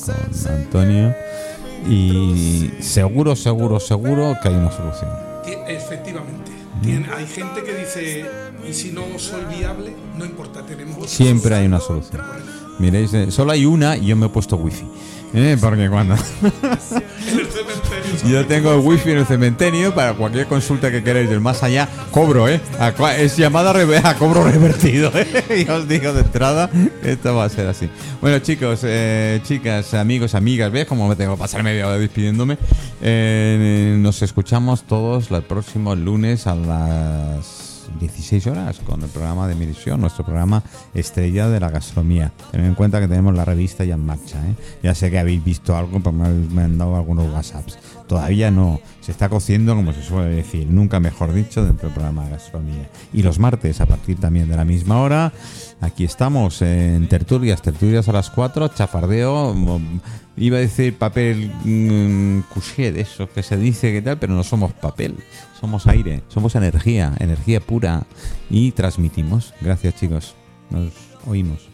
Antonio 0.48 1.14
y 1.88 2.70
seguro, 2.80 3.36
seguro, 3.36 3.80
seguro 3.80 4.36
que 4.42 4.48
hay 4.48 4.54
una 4.54 4.70
solución. 4.72 5.10
Ti- 5.44 5.52
Efectivamente. 5.68 6.50
Tiene- 6.82 7.06
hay 7.16 7.26
gente 7.26 7.62
que 7.62 7.74
dice, 7.76 8.24
y 8.68 8.72
si 8.72 8.90
no 8.92 9.02
soy 9.18 9.44
viable, 9.56 9.92
no 10.18 10.24
importa, 10.24 10.62
tenemos 10.64 11.08
Siempre 11.08 11.54
hay 11.54 11.68
solución". 11.68 11.72
una 11.72 11.80
solución. 11.80 12.22
Miréis, 12.78 13.12
eh, 13.14 13.30
solo 13.30 13.52
hay 13.52 13.66
una 13.66 13.96
y 13.96 14.06
yo 14.06 14.16
me 14.16 14.26
he 14.26 14.28
puesto 14.28 14.56
wifi. 14.56 14.84
¿Eh? 15.34 15.56
Porque 15.60 15.88
cuando 15.88 16.16
yo 18.26 18.46
tengo 18.46 18.78
wifi 18.78 19.10
en 19.10 19.18
el 19.18 19.26
cementerio 19.26 19.94
para 19.94 20.14
cualquier 20.14 20.46
consulta 20.46 20.90
que 20.90 21.02
queráis 21.02 21.28
del 21.28 21.40
más 21.40 21.62
allá, 21.62 21.88
cobro, 22.10 22.48
¿eh? 22.48 22.60
Es 23.18 23.36
llamada 23.36 23.72
a 24.04 24.14
cobro 24.16 24.44
revertido, 24.50 25.10
¿eh? 25.14 25.64
Y 25.66 25.70
os 25.70 25.88
digo 25.88 26.12
de 26.12 26.20
entrada, 26.20 26.70
esto 27.02 27.34
va 27.34 27.44
a 27.44 27.48
ser 27.48 27.68
así. 27.68 27.88
Bueno, 28.20 28.38
chicos, 28.40 28.80
eh, 28.84 29.40
chicas, 29.44 29.94
amigos, 29.94 30.34
amigas, 30.34 30.70
¿ves 30.70 30.86
cómo 30.86 31.08
me 31.08 31.16
tengo 31.16 31.34
que 31.34 31.40
pasar 31.40 31.62
media 31.62 31.86
hora 31.86 31.98
despidiéndome? 31.98 32.58
Eh, 33.00 33.96
nos 33.98 34.22
escuchamos 34.22 34.84
todos 34.84 35.30
el 35.30 35.42
próximo 35.42 35.94
lunes 35.94 36.46
a 36.46 36.54
las 36.54 37.71
16 37.98 38.46
horas 38.46 38.80
con 38.80 39.02
el 39.02 39.08
programa 39.08 39.48
de 39.48 39.54
Misión, 39.54 40.00
nuestro 40.00 40.24
programa 40.24 40.62
estrella 40.94 41.48
de 41.48 41.60
la 41.60 41.70
gastronomía. 41.70 42.32
Tened 42.50 42.66
en 42.66 42.74
cuenta 42.74 43.00
que 43.00 43.08
tenemos 43.08 43.34
la 43.34 43.44
revista 43.44 43.84
ya 43.84 43.94
en 43.94 44.04
marcha. 44.04 44.38
¿eh? 44.46 44.54
Ya 44.82 44.94
sé 44.94 45.10
que 45.10 45.18
habéis 45.18 45.42
visto 45.44 45.76
algo, 45.76 45.98
pero 45.98 46.12
me 46.12 46.26
habéis 46.26 46.50
mandado 46.50 46.96
algunos 46.96 47.32
WhatsApps. 47.32 47.78
Todavía 48.06 48.50
no, 48.50 48.80
se 49.00 49.12
está 49.12 49.28
cociendo, 49.28 49.74
como 49.74 49.92
se 49.92 50.02
suele 50.02 50.34
decir, 50.34 50.66
nunca 50.68 51.00
mejor 51.00 51.32
dicho, 51.32 51.64
dentro 51.64 51.88
del 51.88 51.94
programa 51.94 52.24
de 52.24 52.32
gastronomía. 52.32 52.90
Y 53.12 53.22
los 53.22 53.38
martes, 53.38 53.80
a 53.80 53.86
partir 53.86 54.18
también 54.18 54.48
de 54.48 54.56
la 54.56 54.64
misma 54.64 55.00
hora, 55.00 55.32
Aquí 55.82 56.04
estamos 56.04 56.62
en 56.62 57.08
tertulias, 57.08 57.60
tertulias 57.60 58.08
a 58.08 58.12
las 58.12 58.30
4, 58.30 58.68
chafardeo, 58.68 59.52
mm, 59.52 60.00
iba 60.36 60.56
a 60.56 60.60
decir 60.60 60.96
papel 60.96 61.50
mm, 61.64 62.42
couché, 62.54 62.92
de 62.92 63.00
eso 63.00 63.28
que 63.28 63.42
se 63.42 63.56
dice 63.56 63.92
que 63.92 64.00
tal, 64.00 64.16
pero 64.16 64.32
no 64.32 64.44
somos 64.44 64.72
papel, 64.72 65.16
somos 65.60 65.88
aire, 65.88 66.22
somos 66.28 66.54
energía, 66.54 67.12
energía 67.18 67.60
pura 67.60 68.04
y 68.48 68.70
transmitimos. 68.70 69.54
Gracias 69.60 69.96
chicos, 69.96 70.36
nos 70.70 70.92
oímos. 71.26 71.71